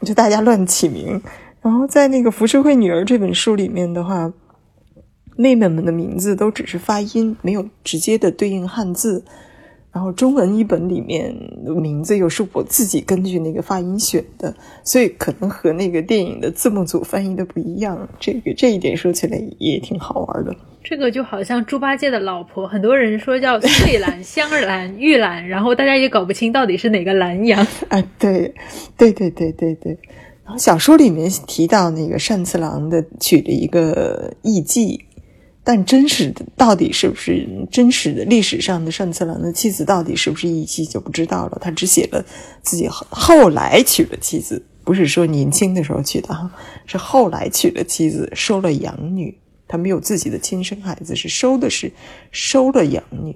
[0.00, 1.20] 就大家乱起名。
[1.60, 4.32] 然后在那个《浮世绘女儿》这本书里面的话，
[5.36, 9.24] 妹妹们的名字都只是发音，没有直接的对应汉字。
[9.92, 11.34] 然后中文译本里面
[11.64, 18.06] 名字又是我自己根据那个发音选的，所以可能和那个电影的字幕组翻译的不一样。
[18.20, 20.54] 这个这一点说起来也挺好玩的。
[20.84, 27.66] 这个就好像猪八戒的老婆，很多人说叫翠兰、香兰、玉兰，然后大家也搞不清到底是哪个兰阳。
[27.88, 28.54] 啊， 对，
[28.98, 29.98] 对对对对对。
[30.44, 35.00] 然后小说里面提到那个单次郎的娶了一个艺妓。
[35.68, 41.58] 但真实的到底是不是真实的历史上的上次郎的妻子到底是不是义妻就不知道了。
[41.60, 42.24] 他只写了
[42.62, 46.48] 自己后来娶了妻子，不是说年轻的时候娶的哈，
[46.86, 49.36] 是后来娶了妻子，收了养女。
[49.66, 51.92] 他没有自己的亲生孩子，是收的是
[52.30, 53.34] 收了养女。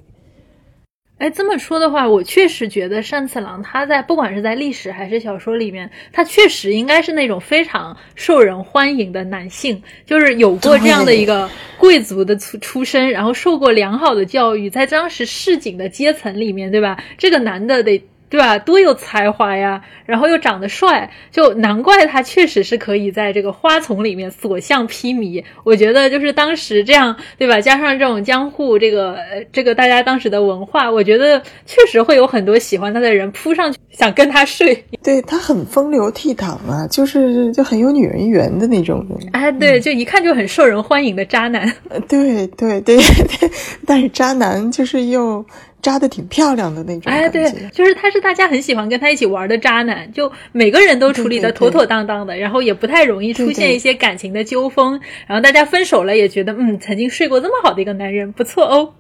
[1.21, 11.47] 哎，这么说的话，我确实觉得单次郎他在不管是在历史还是小说里面，他确实应该是那种非常受人欢迎的男性，就是有过这样的一个
[11.77, 16.97] 贵族的出出身，然后受过良好的教育，在当时市井的阶层里面，对吧？
[17.19, 18.03] 这个男的得。
[18.31, 18.57] 对吧？
[18.59, 25.43] 多有才华呀，然后又长得帅，就难怪他确实是可以在这个花丛里面所向披靡。
[25.65, 27.61] 我觉得就是当时这样，对吧？
[27.61, 29.19] 加上这种江户这个
[29.53, 34.85] 这个大家当时的文化，我觉得确实会有很多喜欢他的人扑上去想跟他睡。
[35.03, 39.29] 对他很风流倜傥啊，就是就很有女人缘的那种人。
[39.33, 41.69] 哎，对，就一看就很受人欢迎的渣男。
[42.09, 43.51] 对对对 对，
[43.85, 45.45] 但是渣男就是又。
[45.83, 58.93] 扎的挺漂亮的那种，哎，对，就是他是大家很喜欢跟他一起玩的渣男，就每个人都处理的妥妥当当的，然后也不太容易出现一些感情的纠纷，然后大家分手了也觉得，嗯，曾经睡过这么好的一个男人不错哦。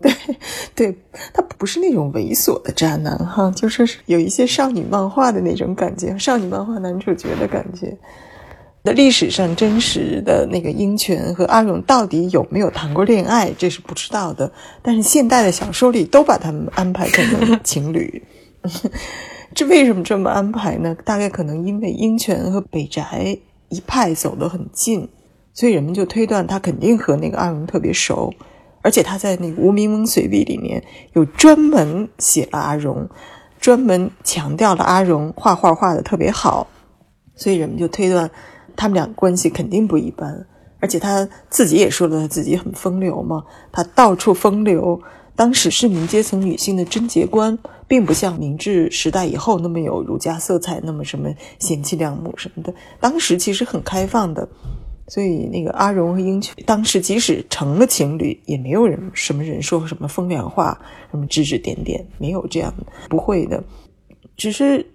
[0.00, 0.12] 对，
[0.74, 0.96] 对
[1.32, 7.96] 他不是那种猥琐的渣男哈，就是有一些少女漫画的那种感觉，少女漫画男主角的感觉。
[8.84, 14.50] 的历史上真实的那个鹰泉和阿荣到底有没有谈过恋爱，这是不知道的。
[14.82, 18.22] 但是现代的小说里都把他们安排成了情侣，
[19.54, 20.96] 这为什么这么安排呢？
[21.04, 25.08] 大概可能因为鹰泉和北宅一派走得很近，
[25.54, 28.34] 所以人们就推断他肯定和那个阿荣特别熟，
[28.82, 33.08] 而且他在那个《无名翁随笔》里面有专门写了阿荣，
[33.60, 36.66] 专门强调了阿荣画画画的特别好，
[37.36, 38.28] 所以人们就推断。
[38.76, 40.46] 他们俩关系肯定不一般，
[40.80, 45.00] 而且他自己也说了，他自己很风流嘛，他到处风流。
[45.34, 47.58] 当时市民阶层女性的贞洁观，
[47.88, 52.72] 并不像明治时代以后那么有儒家色彩，那么什么贤妻良母什么的。
[53.00, 54.46] 当时其实很开放的，
[55.08, 60.78] 所以那个阿荣和英泉，当时即使成了情侣，也没有人什么人说什么风凉话，
[61.10, 62.72] 什么指指点点，没有这样，
[63.08, 63.64] 不会的，
[64.36, 64.86] 只是。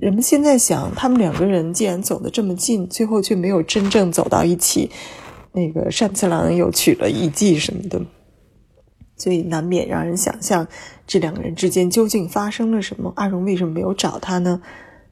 [0.00, 4.90] 人们现在想，他们两个人既然走得这么近，最后却没有真正走到一起。
[5.52, 7.98] 那个单次郎又娶了艺妓什么的，
[9.16, 10.66] 所以难免让人想象
[11.06, 13.10] 这两个人之间究竟发生了什么。
[13.16, 14.60] 阿荣为什么没有找他呢？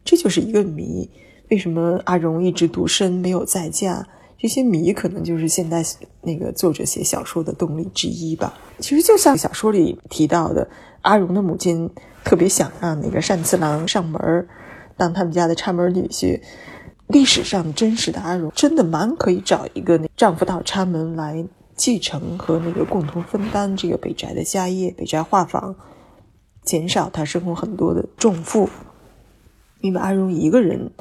[0.05, 1.09] 这就是一个谜。
[1.51, 4.07] 为什么阿荣一直独身没有再嫁？
[4.37, 5.83] 这些谜可能就是现代
[6.21, 8.53] 那个作者写小说的动力之一吧。
[8.81, 10.69] 其实就像小说里提到的，
[11.01, 11.89] 阿荣的母亲
[12.23, 14.47] 特别想让那个单次郎上门儿。
[14.97, 16.41] 当他们家的插门女婿，
[17.09, 21.45] 历史上真实的阿荣真的蛮可以找一个那丈夫到插门来
[21.77, 25.75] 继承和那个共同分担这个北宅的家业，北宅画坊，
[26.63, 28.71] 减少他生活很多的重负。
[29.81, 30.93] 因为阿荣一个人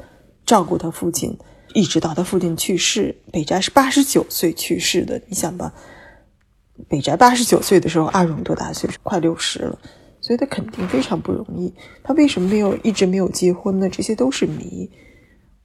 [0.44, 1.38] 照顾他父亲，
[1.72, 5.22] 一直到他父亲去世，北宅是八十九岁去世的。
[5.28, 5.72] 你想吧，
[6.88, 8.98] 北宅八十九岁的时候，阿荣多大岁数？
[9.02, 9.78] 快六十了。
[10.24, 11.70] 所以他肯定非常不容易。
[12.02, 13.86] 他为什么没有一直没有结婚呢？
[13.90, 14.90] 这些都是谜。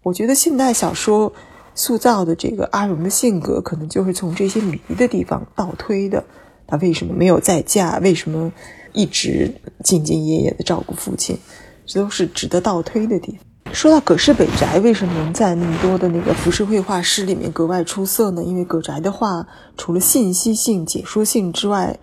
[0.03, 1.31] 我觉得现代小说
[1.73, 6.21] 塑造的这个阿荣的性格，可能就是从这些谜的地方倒推的。
[6.67, 7.99] 他为什么没有再嫁？
[7.99, 8.51] 为什么
[8.91, 9.49] 一直
[9.81, 11.37] 兢兢业业的照顾父亲？
[11.85, 13.73] 这都是值得倒推的地方。
[13.73, 18.43] 说到葛饰北宅，为什么能在那么多的那个浮世绘画师里面格外出色呢？
[18.43, 19.47] 因为葛宅的画
[19.77, 21.97] 除了信息性、解说性之外，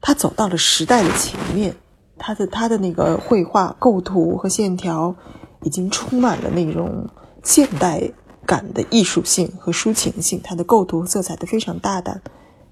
[0.00, 1.74] 他走到了时代的前面，
[2.16, 5.14] 他的他的那个绘画构图和线条
[5.62, 7.08] 已经充满了那种
[7.42, 8.02] 现代
[8.44, 12.22] 感的艺术性和抒情性，他的构图色彩都非常大胆，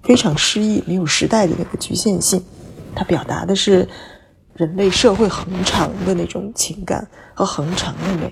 [0.03, 2.41] 非常诗意，没有时代的那个局限性。
[2.95, 3.87] 他表达的是
[4.53, 8.31] 人类社会恒长的那种情感和恒长的美。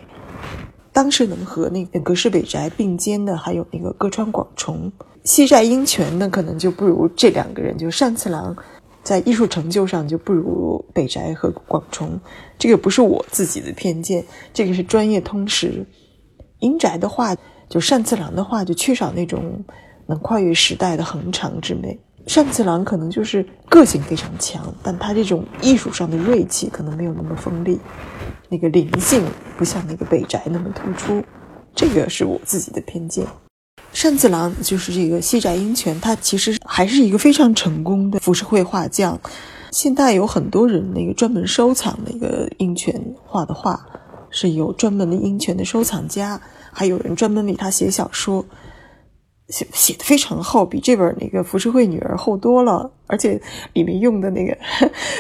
[0.94, 4.90] 当时能和那个格式北斋并肩的，还有那个歌川广重、
[5.26, 8.56] 西寨英泉呢，可能就不如这两个人，就单次郎。
[9.04, 12.20] 在艺术成就上就不如北斋和广重，
[12.58, 14.24] 这个不是我自己的偏见，
[14.54, 15.86] 这个是专业通识。
[16.60, 17.36] 英宅的画，
[17.68, 19.64] 就单次郎的画就缺少那种
[20.08, 22.00] 能跨越时代的恒长之美。
[22.34, 27.78] 单次郎可能就是个性非常强，但他这种艺术上的锐气可能没有那么锋利，
[28.48, 29.22] 那个灵性
[29.58, 31.22] 不像那个北斋那么突出，
[31.76, 33.28] 这个是我自己的偏见。
[33.94, 39.18] 单次郎就是这个西宅英泉，他其实还是一个非常成功的浮世绘画匠。
[39.72, 43.80] 现在有很多人那个专门收藏那个英泉画的画，
[44.30, 46.42] 是有专门的英泉的收藏家，
[46.74, 48.46] 还有人专门为他写小说，
[49.48, 52.92] 写写的非常厚，比这本那个浮世绘女儿厚多了。
[53.08, 53.42] 而且
[53.72, 54.58] 里面用的那个，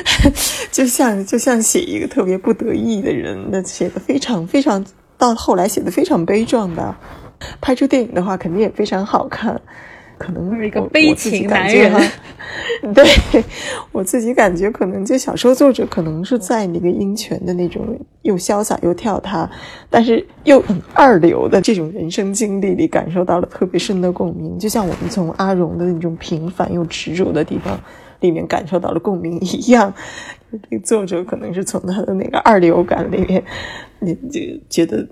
[0.74, 4.86] 就像就像写一个特别不得意的人，那写的非常非常，
[5.17, 6.93] 到后来写的非常悲壮的。
[7.62, 9.60] 拍出电影的话，肯定也非常好看。
[10.16, 11.91] 可能是一个悲情男人，
[12.94, 13.04] 对
[13.91, 19.50] 我自己感觉，可能就小说作者可能是在那个鹰泉的那种又潇洒又跳踏，
[19.89, 24.58] 但是又很二流的这种人生经历里，感受到了特别深的共鸣。
[24.58, 27.78] 就像我们从阿荣的那种平凡又执着的地方
[28.22, 29.94] 里面感受到了共鸣一样，
[30.52, 33.44] 这个作者可能是从他的那个二流感里面，
[34.00, 34.39] 你就
[34.70, 35.06] 觉得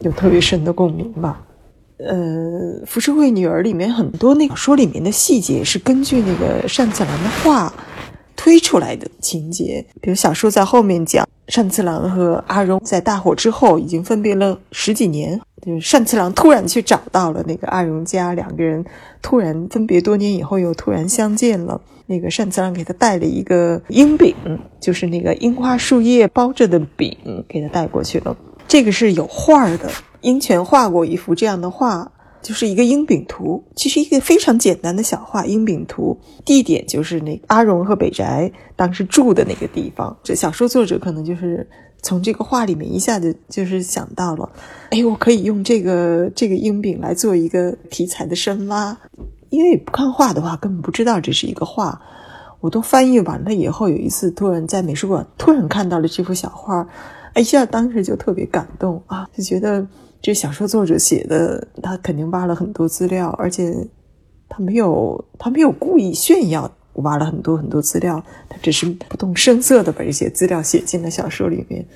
[0.00, 1.42] 有特别深的共鸣吧。
[1.98, 7.72] 呃，《浮世绘女儿》里面很多那个说里面的细节是根据那个单次郎的画
[8.36, 9.84] 推出来的情节。
[10.00, 18.84] 比如小说在后面讲，单次郎和阿荣在大火之后已经分别了十几年，就是单次郎突然去找到了那个阿荣家，两个人
[19.20, 21.80] 突然分别多年以后又突然相见了。
[22.06, 24.34] 那个单次郎给他带了一个樱饼，
[24.80, 28.36] 就是那个樱花树叶包着的饼，给他带过去了。
[28.68, 29.90] 这个是有画的。
[30.20, 32.10] 英泉画过一幅这样的画，
[32.42, 35.44] 就是一个鹰饼图，其实一个非常简单的小画。
[35.46, 40.16] 鹰饼图地点就是那阿荣和北宅当时住的那个地方。
[40.22, 41.68] 这小说作者可能就是
[42.02, 44.48] 从这个画里面一下子就是想到了，
[44.90, 48.96] 哎，我可以用这个这个鹰饼来做一个题材的深挖。
[49.50, 52.00] 因为不看画的话，根本不知道这是一个画。
[52.60, 56.86] 我都翻译完了以后，有一次突然在美术馆突然看到了这幅小画，
[57.34, 59.86] 哎呀，当时就特别感动啊，就觉得。
[60.20, 63.72] 这小说作者写的，他肯定挖了很多资料，而且
[64.48, 71.86] 他没有他没有故意炫耀，挖了很多很多资料，他只是不动声色的把这些资料写进了小说里面。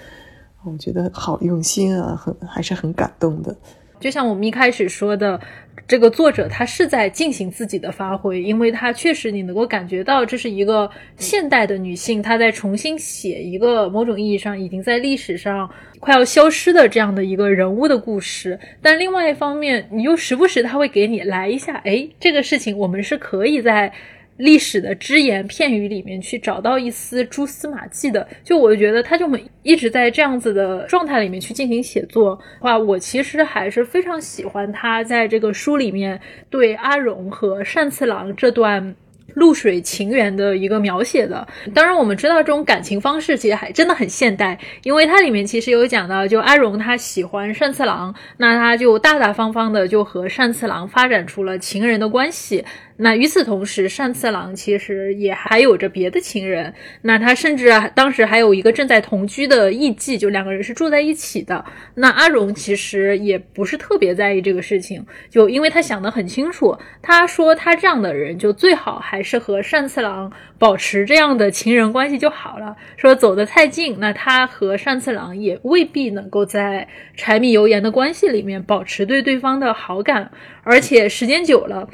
[0.62, 3.57] 我觉得好用心啊，很还是很感动的。
[4.03, 5.40] 就像我们一开始说的，
[5.86, 18.59] 这个作者他是在进行自己的发挥，因为他确实你能够感觉到这是一个现代的女性，她在重新写一个某种意义上已经在历史上快要消失的这样的一个人物的故事。
[18.82, 23.92] 但另外一方面，你又时不时他会给你来一下，哎，这个事情我们是可以在。
[24.37, 29.28] 历史的只言片语里面去找到一丝蛛丝马迹的，就我觉得他就
[29.62, 32.39] 一直在这样子的状态里面去进行写作。
[32.61, 36.20] 话我其实还是非常喜欢他在这个书里面
[36.51, 38.95] 对阿荣和单次郎这段。
[39.35, 52.62] 露水情缘的一个描写的，当然我们知道这种感情方式其实还真的很现代，因为它里面其实有讲到，就阿荣他喜欢单次郎，那他就大大方方的就和单次郎发展出了情人的关系。
[53.03, 61.64] 那与此同时，单次郎其实也还有着别的情人，那他甚至当时还有一个正在同居的艺妓，就两个人是住在一起的。
[61.94, 69.20] 那阿荣其实也不是特别在意这个事情，就因为他想得很清楚，他说他这样的人就最好还。
[69.24, 72.76] 是和单次郎保持这样的情人关系就好了。
[72.96, 80.30] 说走得太近，那他和单次郎也未必能够在柴米油盐的关系里面保持对对方的好感，
[80.64, 81.88] 而且时间久了。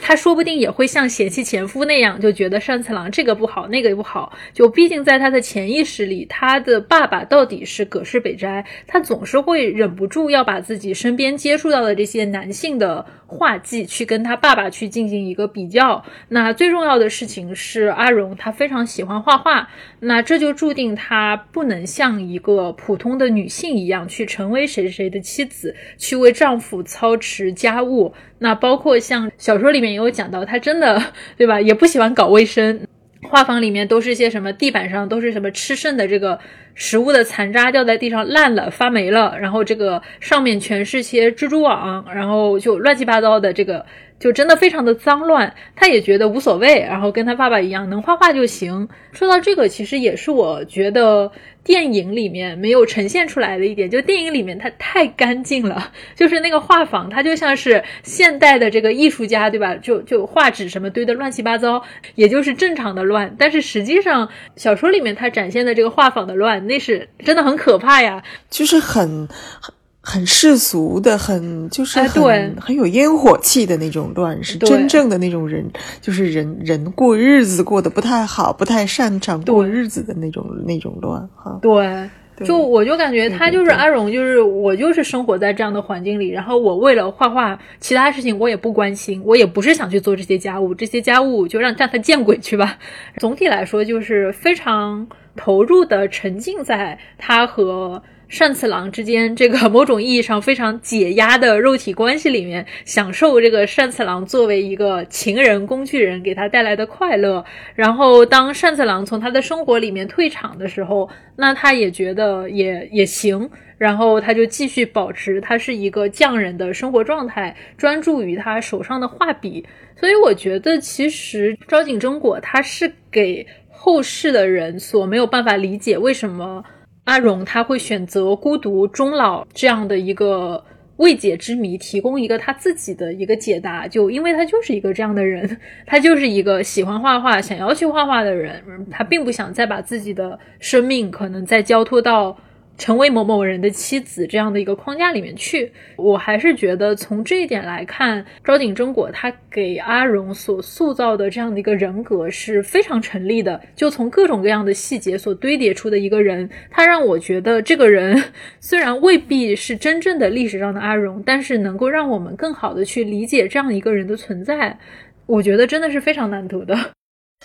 [0.00, 4.32] 他说不定也会像嫌弃前夫那样，就觉得单次郎这个不好，那个也不好。
[4.54, 16.04] 就毕竟在他的潜意识里，他的爸爸到底是葛饰北斋，他总是会忍不住要把自己身边接触到的这些男性的画技去跟他爸爸去进行一个比较。
[16.28, 19.68] 那最重要的事情是，阿荣他非常喜欢画画，
[20.00, 28.12] 那这就注定他不能像一个普通的女性一样去成为谁谁的妻子，去为丈夫操持家务。
[28.38, 31.00] 那包括像小说里面也有讲到，他真的
[31.38, 32.80] 对吧，也不喜欢搞卫生，
[33.22, 36.40] 画房里面都是些什么，地板上都是什么吃剩的这个
[36.80, 43.84] 食物的残渣掉在地上烂了发霉了，然后这个上面全是些蜘蛛网，然后就乱七八糟的这个。
[44.18, 48.86] 就真的非常的脏乱，他也觉得无所谓，然后跟他爸爸一样，能画画就行。
[49.12, 51.32] 说到这个，其实也是我觉得
[51.64, 59.74] 电影里面没有呈现出来的一点，就电影里面它太干净了，就是那个画坊，它就像是现代的这个艺术家，对吧？
[59.76, 61.82] 就就画纸什么堆的乱七八糟，
[62.14, 63.34] 也就是正常的乱。
[63.38, 69.28] 但是实际上，小说里面它展现的这个画坊的乱，那是真的很可怕呀，就是很
[69.60, 69.74] 很。
[70.02, 81.58] 很世俗的，很就是很很有烟火气的那种乱，是真正的那种人，就是人人过日子过得不太好，不太擅长过日子的那种那种乱哈。
[81.60, 82.08] 对，
[82.46, 92.78] 就我就感觉他就是阿荣，就是我就是生活在这样的环境里，然后我为了画画，其他事情我也不关心，我也不是想去做这些家务，这些家务就让让他见鬼去吧。
[93.20, 95.06] 总体来说，就是非常
[95.36, 98.02] 投入的沉浸在他和。
[98.38, 107.44] 单次郎之间这个某种意义上非常解压的肉体关系里面，享受这个单次郎作为一个情人工具人给他带来的快乐。
[107.74, 113.50] 然后当单次郎从他的生活里面退场的时候，那他也觉得也也行。
[113.76, 119.66] 然后他就继续保持他是一个匠人的生活状态，专注于他手上的画笔。
[119.98, 123.44] 所以我觉得其实朝井真果他是给
[123.82, 126.62] 后世的人所没有办法理解为什么。
[127.04, 130.62] 阿荣他会选择孤独终老这样的一个
[130.96, 133.88] 未解之谜，提供一个他自己的一个解答。
[133.88, 142.36] 就因为他就是一个这样的人，他就是一个喜欢画画、想要去画画的人，他并不想再把自己的生命可能再交托到。
[142.80, 153.60] 成为某某人的妻子这样的一个框架里面去，我还是觉得从这一点来看，昭景真果他给阿荣所塑造的这样的一个人格是非常成立的。
[153.76, 158.24] 就从各种各样的细节所堆叠出的一个人，他让我觉得这个人
[158.60, 164.78] 虽然未必是真正的历史上的阿荣，但是能够让我们更好的去理解这样一个人的存在，
[165.26, 166.74] 我觉得真的是非常难得的。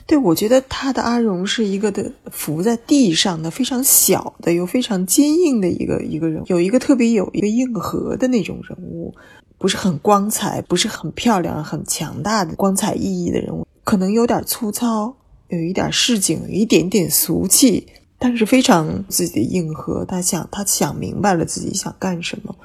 [0.08, 9.12] 对，我觉得他的阿荣是一个的伏在地上的非常小的又非常坚硬的一个一个人，有一个特别有一个硬核的那种人物，
[9.58, 15.16] 不是很光彩，不是很漂亮、很强大的光彩熠熠的人物，可能有点粗糙，
[15.48, 17.88] 有一点市井，有一点点俗气，
[18.20, 20.06] 但是非常自己的硬核。
[20.06, 22.56] 他想，他想明白了自己想干什么。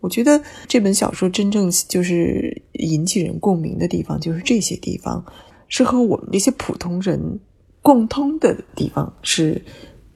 [0.00, 5.24] 我觉得这本小说真正就是引起人共鸣的地方，就是这些地方。
[5.68, 7.40] 是和我们这些普通人
[7.82, 9.62] 共通的地方，是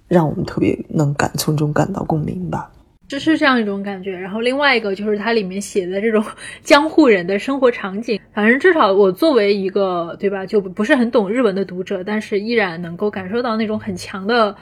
[0.09, 2.71] 让我们特别能感从中感到共鸣吧。
[3.09, 4.13] 这是这样一种感觉。
[4.13, 6.25] 然后另外一个就是它里面写的这种
[6.65, 14.57] 江户人的生活场景，反正至少我作为一个对吧，就不是很懂日文的读者，但是依然能够感受到那种很强的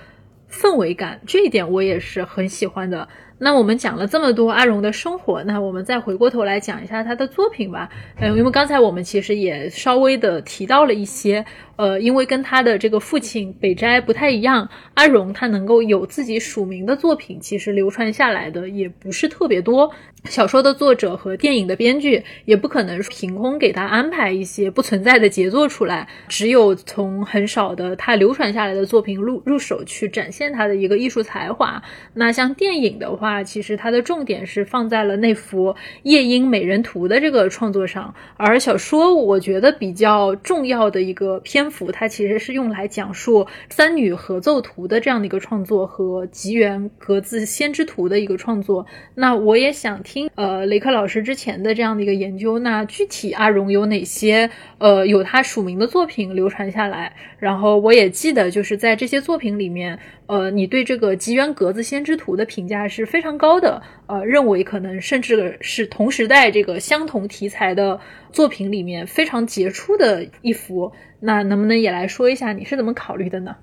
[0.51, 1.21] 氛围感。
[1.27, 3.09] 这一点我也是很喜欢的。
[3.43, 7.89] 那我们讲了这么多阿荣的生活，那我们再回过头来讲一下他的作品吧。
[8.21, 11.45] 嗯，因为刚才我们其实也稍微的提到了一些。
[11.77, 19.91] 呃，因为跟他的这个父亲北斋不太一样，阿荣他能够有自己署名的作品，其实流传下来的也不是特别多。
[20.27, 31.83] 小说的作者和电影的编剧也不可能凭空给他安排一些不存在的杰作出来，只有从很少的他流传下来的作品入入手去展现他的一个艺术才华。
[32.13, 35.73] 那像电影的话，啊其实它的重点是放在了那幅
[36.03, 41.71] 《夜莺美人图》的这个创作上，而小说我觉得比较重要的一个篇。
[41.71, 48.85] 幅它其实是用来讲述三女合奏图的这样的一个创作和吉原格子先知图的一个创作。
[49.15, 52.59] 那我也想听呃雷克老师之前的这样的一个研究。
[52.59, 57.15] 那具体阿荣有哪些呃有他署名的作品流传下来？
[57.39, 59.97] 然后我也记得就是在这些作品里面，
[60.31, 63.83] 呃，你对这个吉原格子先知图的评价是非常高的。
[64.07, 67.99] 呃，认为可能甚至是同时代这个相同题材的
[68.31, 70.93] 作品里面非常杰出的一幅。
[71.19, 73.57] 那能不能也来说一下你是怎么考虑的呢？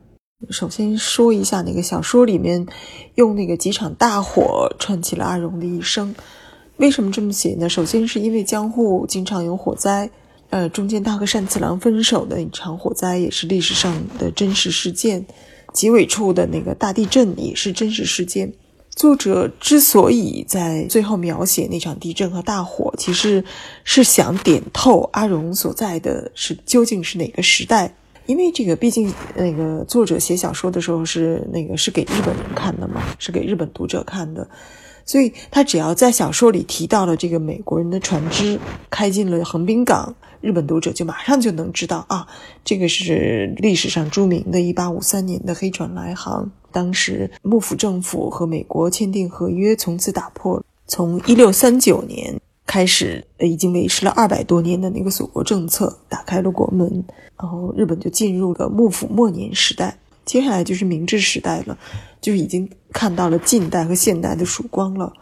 [0.49, 2.68] 首先说一下那个小说里面
[3.15, 6.13] 用那个几场大火串起了阿荣的一生。
[6.76, 7.70] 为什么这么写呢？
[7.70, 10.09] 首先是因为江户经常有火灾，
[10.49, 15.26] 呃，中间他和单次郎分手的一场火灾也是历史上的真实事件，
[15.78, 18.52] 结尾处的那个大地震也是真实事件。
[18.96, 23.44] 作者之所以在最后描写那场地震和大火，其实
[23.84, 27.94] 是想点透阿荣所在的是究竟是哪个时代。
[28.26, 34.50] 因为这个，毕竟那个作者写小说的时候是那个是给日本人看的嘛，是给日本读者看的，
[35.08, 38.60] 所以他只要在小说里提到了这个美国人的船只
[38.91, 42.28] 开进了横滨港，日本读者就马上就能知道啊，
[42.64, 46.51] 这个是历史上著名的1853年的黑船来航。
[46.72, 57.03] 当时幕府政府和美国签订合约，从此打破从1639年开始已经维持了二百多年的那个锁国政策，打开了国门，
[57.39, 59.97] 然后日本就进入了幕府末年时代。
[60.26, 61.78] 接下来就是明治时代了，
[62.28, 65.14] 就已经看到了近代和现代的曙光了。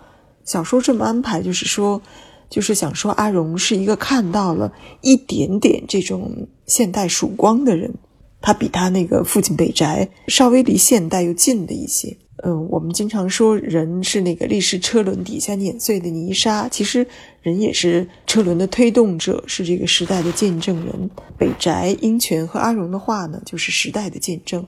[0.44, 2.02] 小说这么安排，就是说，
[2.50, 7.94] 就是想说阿荣是一个看到了一点点这种现代曙光的人，
[8.42, 12.18] 他比他那个父亲北宅稍微离现代又近的一些。
[12.44, 17.06] 嗯，我们经常说人是那个历史车轮底下碾碎的泥沙，其实
[17.44, 21.12] 人也是车轮的推动者，是这个时代的见证人。
[21.38, 24.66] 北宅、英权和阿荣的话呢，就是时代的见证。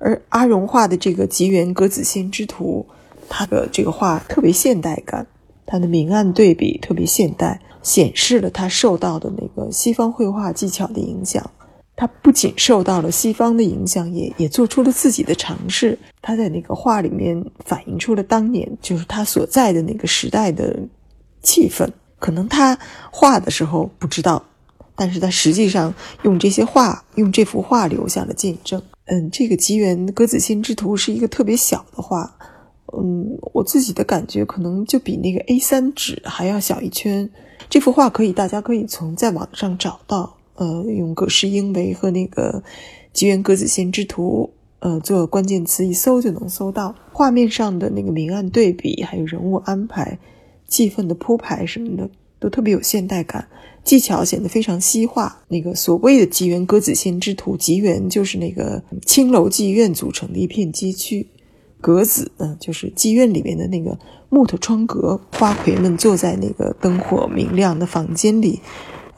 [0.00, 2.84] 而阿荣画的这个吉原格子仙之图，
[3.28, 5.24] 他的这个画特别现代感，
[5.64, 11.48] 他的明暗对比特别现代，显示了他受到的那个西方绘画技巧的影响。
[11.94, 15.98] 他不仅受到了西方的影响，也也做出了自己的尝试。
[16.22, 20.80] 他在那个画里面反映出了当年就是他所在的那个时代的
[21.42, 21.86] 气氛。
[22.18, 22.78] 可能他
[23.10, 24.42] 画的时候不知道，
[24.96, 28.80] 但是他实际上用这些画，用这幅画留下了见证。
[29.12, 32.32] 嗯，这个吉原歌子心之图是一个特别小的画，
[32.96, 37.28] 嗯，我自己的感觉可能就比那个 A 三纸还要小一圈。
[37.68, 42.62] 这幅画可以，大家可以从在网上找到，呃，用葛饰英维和那个
[43.12, 44.48] 吉原歌子心之图，
[44.78, 46.94] 呃，做关键词一搜就能搜到。
[47.12, 50.16] 画面上的那个明暗对比，还有人物安排、
[50.68, 52.08] 气氛的铺排什么的，
[52.38, 53.48] 都特别有现代感。
[53.90, 55.42] 技巧显得非常西化。
[55.48, 61.26] 那个所谓的吉原歌子仙之图，吉原就是那个青楼妓院组成的一片街区，
[61.80, 68.60] 格子呢就是妓院里面的那个木头窗格，花魁们坐在那个灯火明亮的房间里，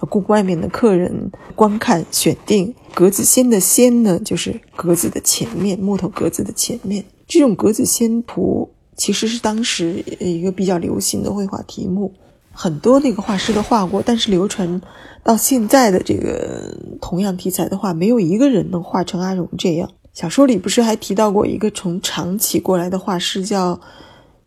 [0.09, 2.75] 供外面的客人观看选定。
[2.95, 7.05] 格子仙的仙呢，就是格子的前面，木头格子的前面。
[7.29, 12.11] 这种格子仙图其实是当时一个比较流行的绘画题目。
[12.53, 14.81] 很多那个画师都画过，但是流传
[15.25, 19.91] 到现在的这个同样题材的画，没有一个人能画成阿荣这样。
[20.13, 23.81] 小说里不是还提到过一个从长崎过来的画师，叫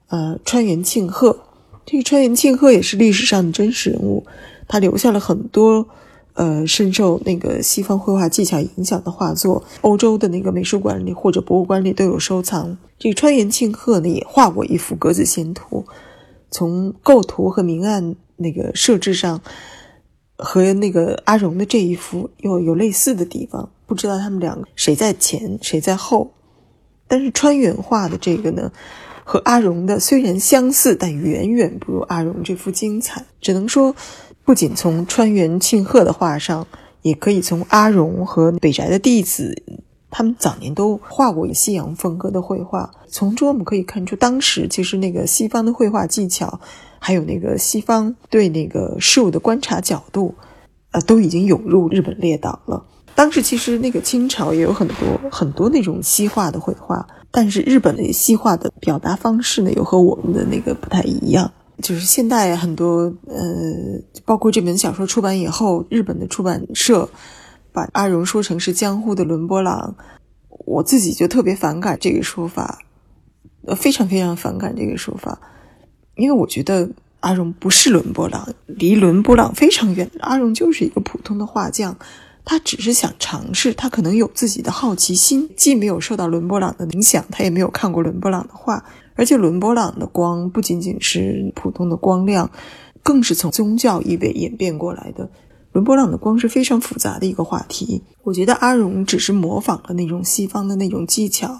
[0.10, 1.40] 呃川原庆贺。
[1.86, 4.26] 这个川原庆贺也是历史上的真实人物，
[4.68, 5.88] 他留下了很多
[6.34, 12.78] 呃深受那个西方绘画技巧影响的画作，欧洲的那个美术馆里或者博物馆里都有收藏。
[13.00, 15.84] 这个川原庆贺呢，也画过一幅格子仙图。
[16.52, 19.42] 从构图和明暗那个设置上，
[20.38, 26.32] 和那个阿荣的这一幅又有类似的地方，不知道他们两个谁在前谁在后。
[27.08, 28.72] 但是川原画的这个呢，
[29.24, 33.24] 和阿荣的虽然相似，但远远不如阿荣这幅精彩。
[33.40, 33.96] 只能说，
[34.44, 36.66] 不仅从川原庆贺的画上，
[37.04, 39.62] 也可以从阿荣和北宅的弟子。
[40.18, 46.62] 他们早年都画过西洋风格的绘画，从中我们可以看出，当时其实那个西方的绘画技巧，
[47.00, 50.34] 还有那个西方对那个事物的观察角度，
[50.92, 52.86] 呃，都已经涌入日本列岛了。
[53.14, 54.96] 当时其实那个清朝也有很多
[55.30, 61.52] 很多那种西画的绘画，但是日本的西画的表达方式呢，又和我们的那个不太一样。
[61.84, 67.10] 就是现代很多呃，包括这本小说出版以后，日本的出版社。
[67.76, 69.94] 把阿荣说成是江户的伦勃朗，
[70.66, 72.80] 我自己就特别反感这个说法，
[73.66, 75.38] 呃，非常非常反感这个说法，
[76.16, 80.10] 因为我觉得阿荣不是伦勃朗，离伦勃朗非常远。
[80.22, 81.98] 阿荣就是一个普通的画匠，
[82.46, 92.50] 他只是想尝试，他可能有自己的好奇心，既没有受到伦勃朗的影响，他也没有看过伦勃朗的画，而且伦勃朗的光不仅仅是普通的光亮，
[93.04, 95.30] 更是从宗教意味演变过来的。
[95.76, 101.60] 伦勃朗的光是非常复杂的一个话题，我觉得阿荣只是模仿了那种西方的那种技巧。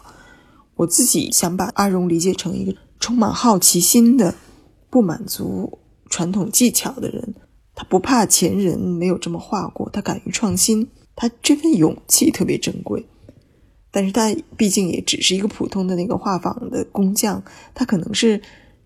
[0.76, 4.34] 我自己想把阿荣理解成一个充满好奇心的、
[4.90, 5.80] 不满足
[6.10, 7.36] 传统技巧的人。
[7.76, 13.06] 他不怕前人没有这么画过，他敢于创新，他这份勇气特别珍贵。
[13.92, 17.44] 但是他毕竟也只是一个普通的那个画坊的工匠，
[17.74, 18.42] 他可能是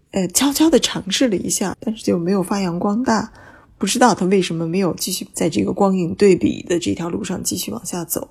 [0.09, 3.31] 呃悄悄的尝试了一下，但是就没有发扬光大。
[3.79, 8.29] 不知道他为什么没有继续在这个光影对比的这条路上继续往下走，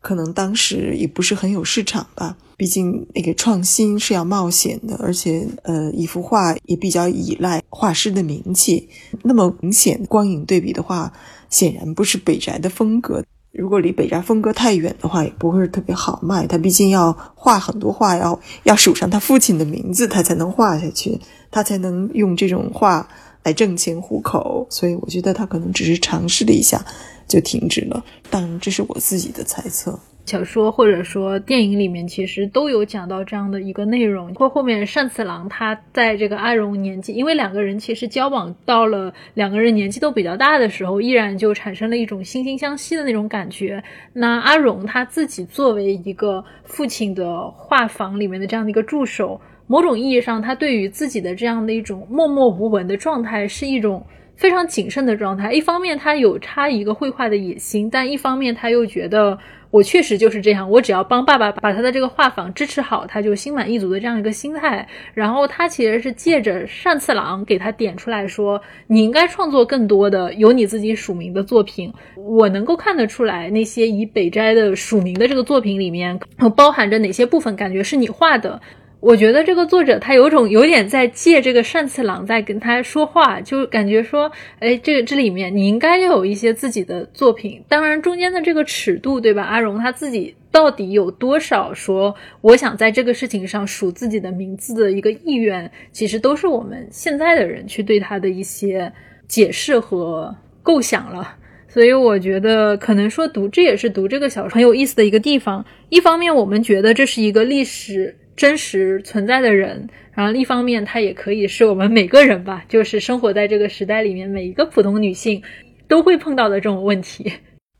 [0.00, 2.36] 可能当时也不是很有市场吧。
[2.56, 8.88] 毕竟那个创新是要冒险的，而且呃，一幅画也比较依赖画师的名气。
[9.22, 11.12] 那么明显光影对比的话，
[11.50, 13.24] 显然不是北宅的风格。
[13.50, 16.46] 如果离北宅风格太远的话，也不会特别好卖。
[16.46, 21.18] 他毕竟要画很多画，要要署上他父亲的名字，他才能画下去，
[21.50, 23.08] 他才能用这种画
[23.42, 24.66] 来挣钱糊口。
[24.70, 26.84] 所以我觉得他可能只是尝试了一下
[27.28, 28.04] 就停止了。
[28.30, 29.98] 当然，这是我自己的猜测。
[30.24, 43.82] 小说或者说电影里面其实都有讲到这样的一个内容，或后面单次郎他在这个阿荣年纪，因为两个人其实交往到了两个人年纪都比较大的时候，依然就产生了一种惺惺相惜的那种感觉。
[44.12, 49.40] 那阿荣他自己作为一个父亲的画房里面的这样的一个助手，
[49.72, 54.04] 某种意义上，他对于自己的这样的一种默默无闻的状态是一种
[54.36, 55.50] 非常谨慎的状态。
[55.50, 59.38] 一方面他有他一个绘画的野心，但一方面他又觉得。
[59.72, 64.86] 我确实就是这样，我只要帮爸爸把他的这个画坊支持好，他就心满意足的这样一个心态。
[65.14, 71.90] 然后他其实是借着善次郎给他点出来说，你应该创作更多的有你自己署名的作品。
[72.16, 76.20] 我能够看得出来，那些以北斋的署名的这个作品里面，
[76.54, 78.60] 包含着哪些部分感觉是你画的。
[79.02, 84.30] 我觉得这个作者他有种有点在借这个单次郎在跟他说话，就感觉说，
[84.60, 87.60] 哎，这这里面你应该要有一些自己的作品。
[87.66, 89.42] 当然中间的这个尺度，对吧？
[89.42, 98.92] 阿荣他自己到底有多少说我想在这个事情上署自己的名字的一个意愿，其实都是我们现在的人去对他的一些
[99.26, 101.34] 解释和构想了。
[101.66, 105.64] 所以我觉得可能说读这也是读这个小说很有意思的一个地方。
[105.88, 108.14] 一方面我们觉得这是一个历史。
[108.36, 115.42] 真实存在的人，然后一方面，它也可以是我们每个人吧，就是生活在这个时代里面，每一个普通女性
[115.86, 117.32] 都会碰到的这种问题。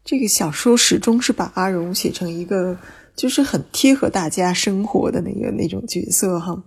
[0.04, 2.76] 这个小说始终是把阿荣写成一个，
[3.14, 6.62] 就是很贴合大家生活的那个那种角色哈。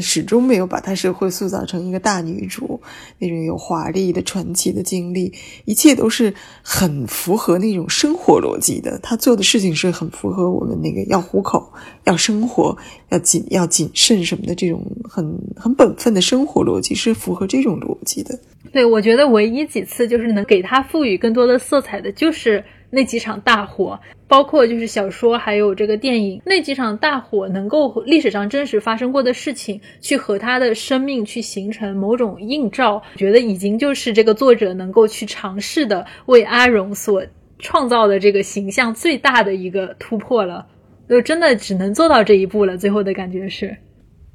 [0.00, 2.80] 始终没有把她社会塑造成一个大女主，
[3.18, 5.32] 那种有华丽的传奇的经历，
[5.64, 8.98] 一切都是很符合那种生活逻辑的。
[9.02, 11.72] 她做的事情是很符合我们那个要糊口、
[12.04, 12.76] 要生活、
[13.10, 18.38] 要谨要谨慎什么的这种很很本分的生活逻辑，是符合这种逻辑的。
[18.72, 22.64] 对，我觉得唯一几次就是能给她赋予更多的色彩的，就是。
[22.90, 37.22] 那几场大火，包括就是小说，还有这个电影，那几场大火能够历史上真实发生过的事情，去和他的生命去形成某种映照，觉得已经就是这个作者能够去尝试的为阿荣所
[37.58, 40.66] 创造的这个形象最大的一个突破了，
[41.08, 42.78] 就真的只能做到这一步了。
[42.78, 43.76] 最后的感觉是，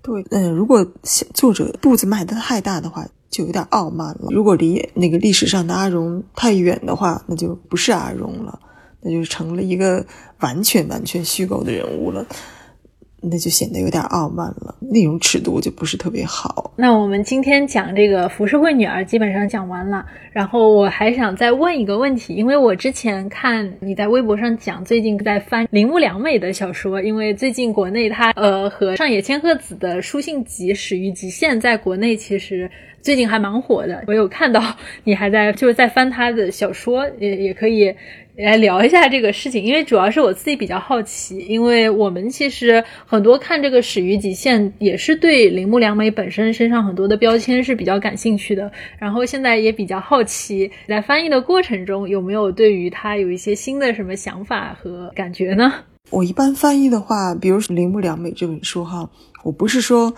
[0.04, 0.86] 对，嗯，如果
[1.34, 3.04] 作者步子迈得太大的话。
[3.34, 4.28] 就有点傲慢了。
[4.30, 8.60] 如果离那个历史上的阿荣太远的话，那就不是阿荣了，
[9.02, 10.06] 那就成了一个
[10.42, 12.24] 完全完全虚构的人物了。
[13.24, 16.74] 那就显得有点傲慢了，内容尺度就不是特别好。
[16.76, 32.70] 那我们今天讲这个浮世绘女儿基本上讲完了，然后我还想再问一个问题，因为我之前看你在微博上讲，最近在翻铃木良美的小说，因为最近国内她呃和上野千鹤子的书信集《始于极限》在国内其实
[33.02, 34.62] 最近还蛮火的，我有看到
[35.06, 37.96] 你还在就是在翻她的小说，也也可以。
[38.36, 55.72] 来聊一下这个事情，因为主要是我自己比较好奇，因为我们其实很多看这个《始于极限》也是对铃木良美本身身上很多的标签是比较感兴趣的，然后现在也比较好奇，在翻译的过程中有没有对于他有一些新的什么想法和感觉呢？
[56.10, 59.08] 我一般翻译的话，比如说铃木良美这本书哈，
[59.44, 60.12] 我不是说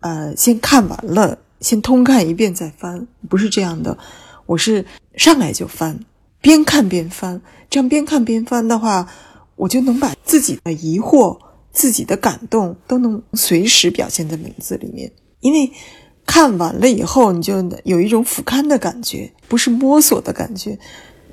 [0.00, 3.96] 呃先看完了，先通看一遍再翻，不是这样的，
[4.46, 4.84] 我是
[5.14, 6.00] 上来就翻。
[6.40, 9.06] 边看边翻，这样边看边翻的话，
[9.56, 11.38] 我就能把自己的疑惑、
[11.72, 15.10] 自己的感动都能随时表现在文字里面。
[15.40, 15.70] 因为
[16.26, 20.78] 看完了以后，你就有一种俯瞰的感觉，不是摸索的感觉，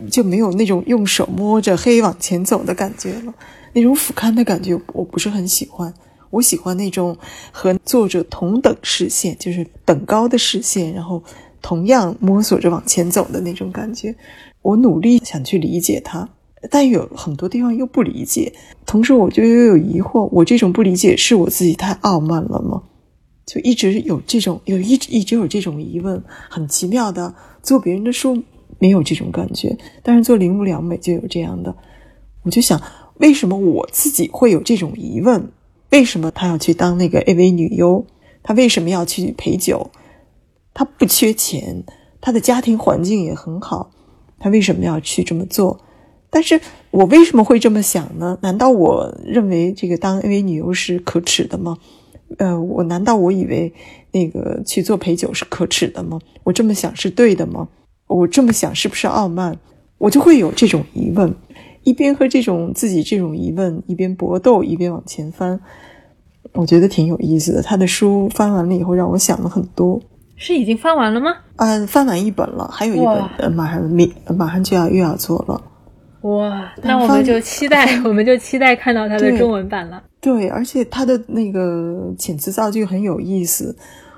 [0.10, 3.34] 就没有那种用手摸着黑往前走的感觉了。
[3.74, 5.94] 那种俯瞰的感觉，我不是很喜欢。
[6.30, 7.18] 我喜欢那种
[7.52, 11.24] 和作者同等视线，就是等高的视线，然后
[11.62, 14.14] 同样摸索着往前走的那种感觉。
[14.62, 16.30] 我努力想去理解他，
[16.70, 18.54] 但有很多地方又不理解。
[18.86, 22.84] 同时，我就又有疑惑：我这种不理解是我自己太傲慢了吗？
[23.46, 26.22] 就一直有这种，有一直一直有这种疑问。
[26.50, 28.44] 很奇妙的，做别人的书
[28.80, 31.74] 没有这种感觉，但是做铃木良美就有这样的。
[32.44, 32.82] 我就想，
[33.20, 35.50] 为什么我自己会有这种疑问？
[35.92, 38.06] 为什么他要去当那个 AV 女优？
[38.44, 39.90] 他为什么要去陪酒？
[40.74, 41.84] 他不缺钱，
[42.20, 43.92] 他的家庭环境也很好。
[44.40, 45.80] 他为什么要去这么做？
[46.30, 46.60] 但是
[46.92, 48.38] 我为什么会这么想呢？
[48.42, 51.78] 难道我认为这个当 AV 女优是可耻的吗？
[52.38, 53.74] 呃，我难道我以为
[54.12, 56.20] 那个去做陪酒是可耻的吗？
[56.44, 57.70] 我这么想是对的吗？
[58.08, 59.58] 我这么想是不是傲慢？
[59.98, 61.34] 我就会有这种疑问。
[61.84, 65.58] 一边和这种自己这种疑问一边搏斗，一边往前翻，
[66.52, 67.62] 我觉得挺有意思的。
[67.62, 70.02] 他的书翻完了以后，让我想了很多。
[70.38, 71.36] 是已经翻完了吗？
[71.58, 75.62] 啊，翻完一本了，还有一本呃，马上明马上就要又要做了。
[76.22, 80.02] 哇，那我们就期待， 我们就期待看到它的中文版了。
[80.22, 83.76] 对，而且它的那个遣词造句很有意思。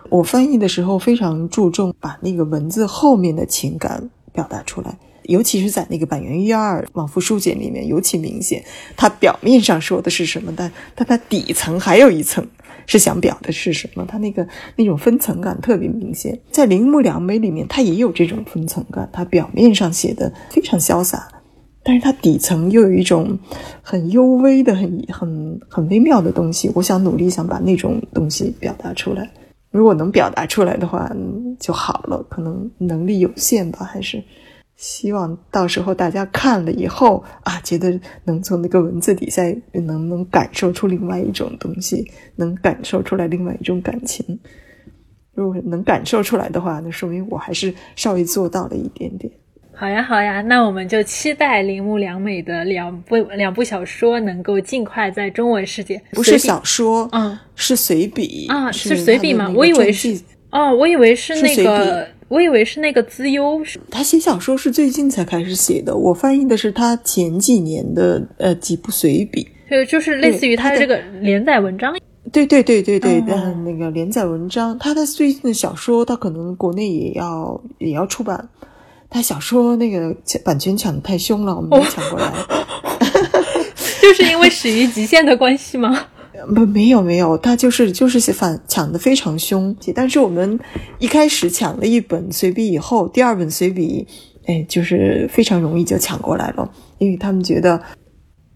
[0.10, 8.64] 我翻译的时候非常注重把那个文字后面的情感表达出来，尤其是在那个板垣一二往复书简里面尤其明显。
[8.98, 12.46] 它表面上说的是什么，但但它底层还有一层
[12.90, 14.04] 是想表的是什么。
[14.08, 14.46] 它那个
[14.76, 16.38] 那种分层感特别明显。
[16.50, 19.08] 在铃木良美里面，它也有这种分层感。
[19.14, 21.28] 它表面上写的非常潇洒。
[21.82, 23.40] 但是它底层又有一种
[23.82, 29.30] 很幽微的、很很很微妙的东西，我想努力想把那种东西表达出来。
[29.72, 31.10] 如果能表达出来的话
[31.60, 34.22] 就好了，可能能力有限吧，还是
[34.80, 39.44] 希望到时候大家看了以后啊，觉得能从那个文字底下
[39.74, 44.40] 能能感受出另外一种东西，能感受出来另外一种感情。
[45.34, 49.30] 如果能感受出来的话，那说明我还是稍微做到了一点点。
[49.74, 56.02] 好呀，好呀，那我们就期待铃木良美的两部两部小说能够尽快在中文世界。
[56.14, 59.52] 不是小说，嗯，是随笔啊，是随笔吗？
[59.54, 60.18] 我以为是
[60.52, 63.62] 哦，我以为是那个，我以为是那个资优。
[63.92, 71.94] 他写小说是最近才开始写的，我翻译的是他前几年的呃几部随笔，对，就是类似于他的这个连载文章。
[72.32, 78.48] 对对对对对，嗯，那个连载文章，他的最近的小说，他可能国内也要也要出版。
[79.10, 80.16] 他小说那个
[80.46, 82.32] 版权抢的太凶了，我们没抢过来。
[84.00, 86.06] 就是因为始于极限的关系吗？
[86.54, 89.76] 不，没有没有，他就是就是反抢的非常凶。
[89.94, 90.60] 但是我们
[90.98, 94.08] 一开始抢了一本随笔以后，第二本随笔，
[94.46, 97.82] 哎，就是非常容易就抢过来了，因为他们觉得，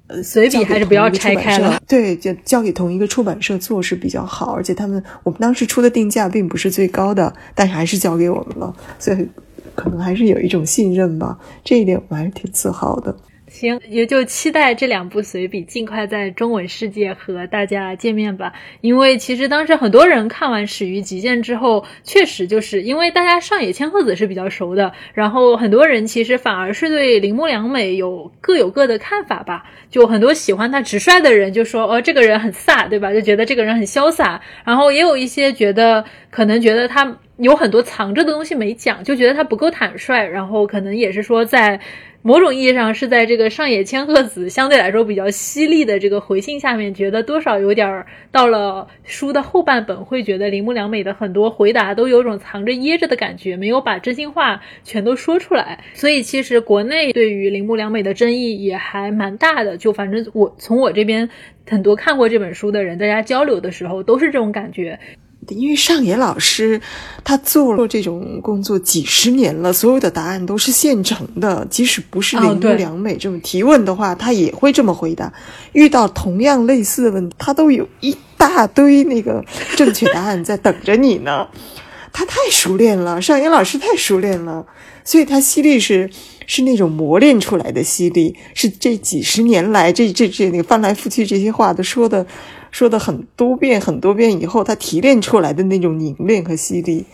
[0.08, 1.82] 呃，随笔还是不要拆开了。
[1.88, 9.28] 对，就交给同一个出版社做是比较好，而且他们我们当时出的定价并不是最高的，但是还是交给我们了，所以。
[9.76, 13.16] 可能还是有一种信任吧，这一点我还是挺自豪的。
[13.54, 18.52] 行，也就期待这两部随笔尽快在中文世界和大家见面吧。
[18.82, 29.64] 因为其实当时很多人看完《始于极限》之后，确实就是因为大家上野千鹤子是比较熟的，然后很多人其实反而是对铃木良美有各有各的看法吧。
[29.92, 33.14] 就很多喜欢他直率的人就说，哦，这个人很飒，对吧？
[33.14, 34.42] 就觉得这个人很潇洒。
[34.66, 40.28] 然后也有一些觉得可能觉得他有很多藏着的东西没讲，就觉得他不够坦率。
[40.28, 41.80] 然后可能也是说在。
[42.26, 55.84] 某种意义上是在这个上野千鹤子相对来说比较犀利的这个回信下面，觉得多少有点到了书的后半本，会觉得铃木良美的很多回答都有种藏着掖着的感觉，没有把真心话全都说出来。
[55.94, 59.76] 所以其实国内对于铃木良美的争议也还蛮大的。
[59.76, 61.30] 就反正我从我这边
[61.70, 64.98] 很多看过这本书的人，大家交流的时候都是这种感觉。
[65.50, 66.80] 因为上野老师，
[67.24, 71.66] 他做了这种工作几十年了，所有的答案都是现成的。
[71.70, 75.32] 即使不是铃木良美这么提问的话，他也会这么回答。
[75.74, 79.44] 遇到同样类似的问题，他都有一大堆那个
[79.76, 81.48] 正确答案在等着你呢。
[82.12, 84.64] 他太熟练了，上野老师太熟练了，
[85.04, 86.08] 所以他犀利是
[86.46, 92.24] 是那种磨练出来的犀利，是这几十年来这这这那个翻来覆去这些话都说的。
[92.74, 97.06] 说的很多遍很多遍以后，他提炼出来的那种凝练和犀利，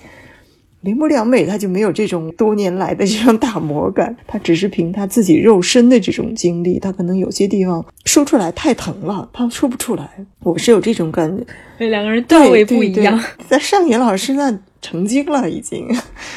[0.81, 10.09] 铃木良美他就没有这种多年来的这种打磨感，他只是凭他自己肉身的这种经历，他可能有些地方说出来太疼了，他说不出来。
[10.43, 11.45] 我是有这种感觉，
[11.77, 13.21] 对两个人段位不一样。
[13.49, 15.85] 在上野老师那成精了已经，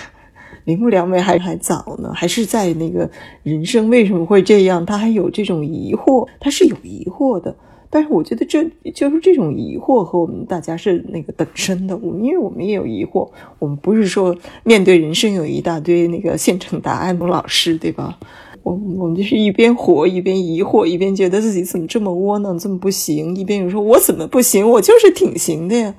[0.66, 3.08] 铃木良美还还早呢，还是在那个
[3.44, 7.54] 人生为什么会这样，他还有这种疑惑，他是有疑惑的。
[7.94, 8.64] 但是我觉得这
[8.94, 11.94] 就是这种疑惑和我们大家是那个等身的。
[11.98, 18.18] 我们因为我们也有疑惑，我们不是说面对人生有一大堆那个现成答案的老师，对吧？
[18.62, 25.94] 我我们就是一边活一边疑惑，一边觉得自己怎么这么窝囊，这么不行，一边又说我怎么不行，我就是挺行的呀。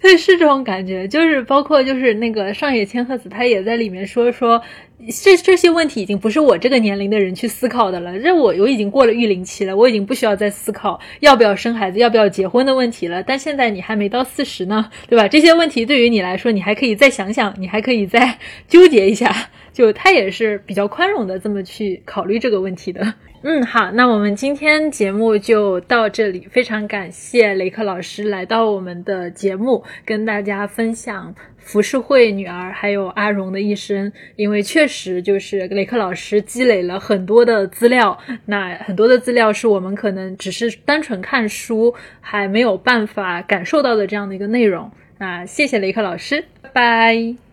[0.00, 4.62] 对，是这种感觉，就是包括就是那个上野千鹤子，他也在里面说说。
[5.10, 8.18] 这这些问题已经不是我这个年龄的人去思考的了。
[8.20, 13.22] 这我我已经过了育龄期了，我已经不需要再思考要不要生孩子、要不要结婚的问题了。
[13.22, 15.26] 但现在你还没到四十呢，对吧？
[15.26, 19.34] 这些问题对于你来说，你还可以再想想，你还可以再纠结一下。
[19.72, 23.14] 就他也是比较宽容的这么去考虑这个问题的。
[23.42, 26.48] 嗯，好，那我们今天节目就到这里。
[26.50, 44.90] 非常感谢雷克老师来到我们的节目，跟大家分享浮世绘女儿还有阿荣的一生，因为确实就是雷克老师积累了很多的资料，那很多的资料是我们可能只是单纯看书还没有办法感受到的这样的一个内容。
[45.18, 47.47] 那谢谢雷克老师，拜拜。